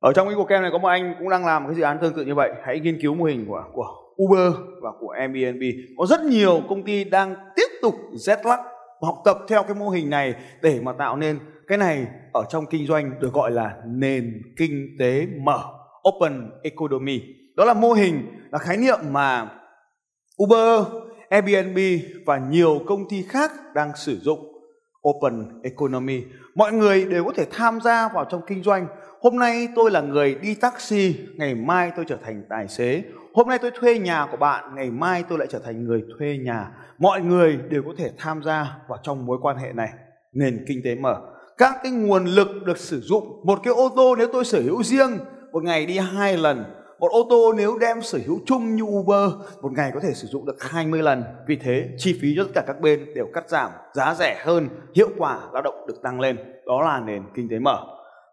Ở 0.01 0.13
trong 0.13 0.27
cái 0.27 0.35
cuộc 0.37 0.49
kem 0.49 0.63
này 0.63 0.71
có 0.73 0.79
một 0.79 0.89
anh 0.89 1.15
cũng 1.19 1.29
đang 1.29 1.47
làm 1.47 1.67
cái 1.67 1.75
dự 1.75 1.83
án 1.83 1.99
tương 2.01 2.15
tự 2.15 2.25
như 2.25 2.35
vậy. 2.35 2.51
Hãy 2.65 2.81
nghiên 2.81 2.99
cứu 3.03 3.15
mô 3.15 3.25
hình 3.25 3.47
của 3.49 3.65
của 3.73 3.98
Uber 4.23 4.53
và 4.83 4.91
của 5.01 5.09
Airbnb. 5.09 5.63
Có 5.99 6.07
rất 6.07 6.21
nhiều 6.21 6.63
công 6.69 6.83
ty 6.83 7.05
đang 7.05 7.35
tiếp 7.57 7.69
tục 7.83 7.95
Z 8.13 8.37
lắc 8.45 8.61
học 9.01 9.23
tập 9.25 9.39
theo 9.49 9.63
cái 9.63 9.75
mô 9.75 9.89
hình 9.89 10.11
này 10.11 10.35
để 10.63 10.81
mà 10.83 10.93
tạo 10.93 11.17
nên 11.17 11.39
cái 11.67 11.79
này 11.79 12.07
ở 12.33 12.45
trong 12.51 12.67
kinh 12.67 12.87
doanh 12.87 13.21
được 13.21 13.33
gọi 13.33 13.51
là 13.51 13.77
nền 13.87 14.43
kinh 14.57 14.97
tế 14.99 15.27
mở 15.41 15.65
open 16.09 16.51
economy 16.63 17.23
đó 17.57 17.65
là 17.65 17.75
mô 17.75 17.93
hình 17.93 18.23
là 18.51 18.59
khái 18.59 18.77
niệm 18.77 18.99
mà 19.11 19.51
Uber, 20.43 20.87
Airbnb 21.29 21.79
và 22.27 22.39
nhiều 22.39 22.81
công 22.87 23.09
ty 23.09 23.23
khác 23.23 23.53
đang 23.75 23.97
sử 23.97 24.19
dụng 24.19 24.39
open 25.09 25.61
economy. 25.63 26.23
Mọi 26.55 26.73
người 26.73 27.05
đều 27.05 27.25
có 27.25 27.33
thể 27.37 27.47
tham 27.51 27.81
gia 27.85 28.09
vào 28.09 28.25
trong 28.25 28.41
kinh 28.47 28.63
doanh. 28.63 28.87
Hôm 29.21 29.37
nay 29.37 29.69
tôi 29.75 29.91
là 29.91 30.01
người 30.01 30.35
đi 30.35 30.55
taxi, 30.55 31.15
ngày 31.37 31.55
mai 31.55 31.93
tôi 31.97 32.05
trở 32.09 32.17
thành 32.25 32.43
tài 32.49 32.69
xế. 32.69 33.03
Hôm 33.39 33.49
nay 33.49 33.59
tôi 33.59 33.71
thuê 33.81 33.99
nhà 33.99 34.27
của 34.31 34.37
bạn, 34.37 34.75
ngày 34.75 34.91
mai 34.91 35.25
tôi 35.29 35.39
lại 35.39 35.49
trở 35.51 35.59
thành 35.59 35.85
người 35.85 36.03
thuê 36.19 36.39
nhà. 36.45 36.71
Mọi 36.99 37.21
người 37.21 37.59
đều 37.71 37.83
có 37.87 37.93
thể 37.99 38.11
tham 38.19 38.43
gia 38.43 38.79
vào 38.89 38.99
trong 39.03 39.27
mối 39.27 39.39
quan 39.43 39.57
hệ 39.57 39.73
này. 39.73 39.89
Nền 40.33 40.65
kinh 40.69 40.81
tế 40.85 40.95
mở. 40.95 41.21
Các 41.59 41.75
cái 41.83 41.93
nguồn 41.93 42.25
lực 42.25 42.49
được 42.67 42.79
sử 42.79 43.01
dụng. 43.01 43.41
Một 43.45 43.61
cái 43.63 43.75
ô 43.75 43.89
tô 43.97 44.17
nếu 44.17 44.27
tôi 44.33 44.45
sở 44.45 44.61
hữu 44.61 44.83
riêng, 44.83 45.19
một 45.53 45.63
ngày 45.63 45.87
đi 45.87 45.99
hai 45.99 46.39
lần 46.39 46.65
một 47.01 47.09
ô 47.11 47.27
tô 47.31 47.53
nếu 47.57 47.79
đem 47.79 48.03
sở 48.03 48.19
hữu 48.27 48.39
chung 48.47 48.77
như 48.77 48.83
Uber 48.83 49.31
một 49.63 49.73
ngày 49.73 49.91
có 49.95 50.01
thể 50.03 50.15
sử 50.15 50.29
dụng 50.29 50.47
được 50.47 50.63
20 50.63 51.03
lần 51.03 51.25
vì 51.47 51.57
thế 51.57 51.89
chi 51.99 52.19
phí 52.23 52.35
cho 52.37 52.45
tất 52.45 52.51
cả 52.55 52.63
các 52.67 52.81
bên 52.81 53.15
đều 53.15 53.27
cắt 53.35 53.49
giảm 53.49 53.71
giá 53.95 54.15
rẻ 54.15 54.43
hơn 54.45 54.69
hiệu 54.95 55.09
quả 55.19 55.41
lao 55.53 55.63
động 55.63 55.87
được 55.89 56.03
tăng 56.03 56.21
lên 56.21 56.37
đó 56.67 56.83
là 56.83 57.01
nền 57.01 57.23
kinh 57.35 57.49
tế 57.51 57.59
mở 57.59 57.79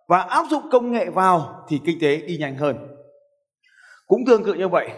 và 0.08 0.22
áp 0.22 0.46
dụng 0.52 0.64
công 0.72 0.92
nghệ 0.92 1.10
vào 1.10 1.66
thì 1.70 1.80
kinh 1.86 1.98
tế 2.02 2.18
đi 2.18 2.38
nhanh 2.38 2.56
hơn 2.56 2.95
cũng 4.08 4.22
tương 4.28 4.44
tự 4.44 4.54
như 4.54 4.68
vậy 4.68 4.90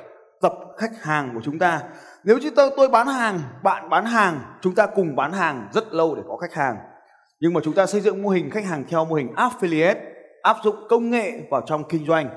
tập 0.41 0.53
khách 0.77 1.03
hàng 1.03 1.31
của 1.33 1.41
chúng 1.43 1.59
ta. 1.59 1.81
Nếu 2.23 2.37
như 2.37 2.49
tôi, 2.55 2.69
tôi 2.77 2.89
bán 2.89 3.07
hàng 3.07 3.39
bạn 3.63 3.89
bán 3.89 4.05
hàng 4.05 4.39
chúng 4.61 4.75
ta 4.75 4.85
cùng 4.85 5.15
bán 5.15 5.33
hàng 5.33 5.67
rất 5.73 5.93
lâu 5.93 6.15
để 6.15 6.21
có 6.27 6.37
khách 6.37 6.53
hàng. 6.53 6.77
Nhưng 7.39 7.53
mà 7.53 7.61
chúng 7.63 7.73
ta 7.73 7.85
xây 7.85 8.01
dựng 8.01 8.23
mô 8.23 8.29
hình 8.29 8.49
khách 8.49 8.65
hàng 8.65 8.83
theo 8.89 9.05
mô 9.05 9.15
hình 9.15 9.33
affiliate 9.35 9.99
áp 10.41 10.57
dụng 10.63 10.75
công 10.89 11.09
nghệ 11.09 11.31
vào 11.51 11.61
trong 11.65 11.83
kinh 11.89 12.05
doanh. 12.05 12.29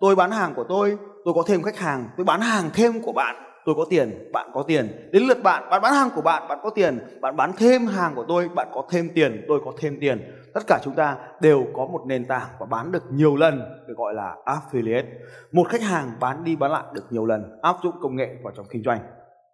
Tôi 0.00 0.16
bán 0.16 0.30
hàng 0.30 0.54
của 0.54 0.64
tôi 0.68 0.98
tôi 1.24 1.34
có 1.34 1.42
thêm 1.46 1.62
khách 1.62 1.78
hàng 1.78 2.08
tôi 2.16 2.24
bán 2.24 2.40
hàng 2.40 2.70
thêm 2.74 3.02
của 3.02 3.12
bạn 3.12 3.53
tôi 3.64 3.74
có 3.74 3.84
tiền, 3.90 4.30
bạn 4.32 4.50
có 4.54 4.62
tiền. 4.62 5.08
Đến 5.12 5.22
lượt 5.22 5.42
bạn 5.42 5.70
bạn 5.70 5.82
bán 5.82 5.94
hàng 5.94 6.08
của 6.14 6.22
bạn 6.22 6.48
bạn 6.48 6.58
có 6.62 6.70
tiền. 6.70 6.98
Bạn 7.20 7.36
bán 7.36 7.52
thêm 7.56 7.86
hàng 7.86 8.14
của 8.14 8.24
tôi, 8.28 8.48
bạn 8.48 8.68
có 8.74 8.82
thêm 8.90 9.10
tiền, 9.14 9.44
tôi 9.48 9.60
có 9.64 9.72
thêm 9.78 9.98
tiền. 10.00 10.32
Tất 10.54 10.60
cả 10.66 10.80
chúng 10.84 10.94
ta 10.94 11.16
đều 11.40 11.66
có 11.74 11.86
một 11.86 12.02
nền 12.06 12.24
tảng 12.24 12.48
và 12.58 12.66
bán 12.66 12.92
được 12.92 13.02
nhiều 13.10 13.36
lần, 13.36 13.60
được 13.88 13.94
gọi 13.96 14.14
là 14.14 14.36
affiliate. 14.44 15.06
Một 15.52 15.68
khách 15.68 15.82
hàng 15.82 16.12
bán 16.20 16.44
đi 16.44 16.56
bán 16.56 16.72
lại 16.72 16.84
được 16.92 17.04
nhiều 17.10 17.26
lần, 17.26 17.58
áp 17.62 17.76
dụng 17.82 17.94
công 18.00 18.16
nghệ 18.16 18.28
vào 18.42 18.52
trong 18.56 18.66
kinh 18.70 18.82
doanh. 18.82 19.00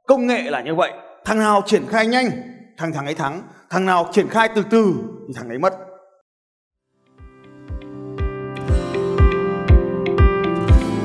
Công 0.06 0.26
nghệ 0.26 0.42
là 0.50 0.62
như 0.62 0.74
vậy. 0.74 0.92
Thằng 1.24 1.38
nào 1.38 1.62
triển 1.66 1.86
khai 1.86 2.06
nhanh, 2.06 2.26
thằng 2.78 2.92
thằng 2.92 3.04
ấy 3.04 3.14
thắng. 3.14 3.42
Thằng 3.70 3.86
nào 3.86 4.06
triển 4.12 4.28
khai 4.28 4.48
từ 4.54 4.62
từ 4.70 4.94
thì 5.28 5.34
thằng 5.36 5.48
ấy 5.48 5.58
mất. 5.58 5.74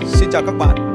Xin 0.05 0.29
chào 0.31 0.41
các 0.45 0.55
bạn 0.59 0.94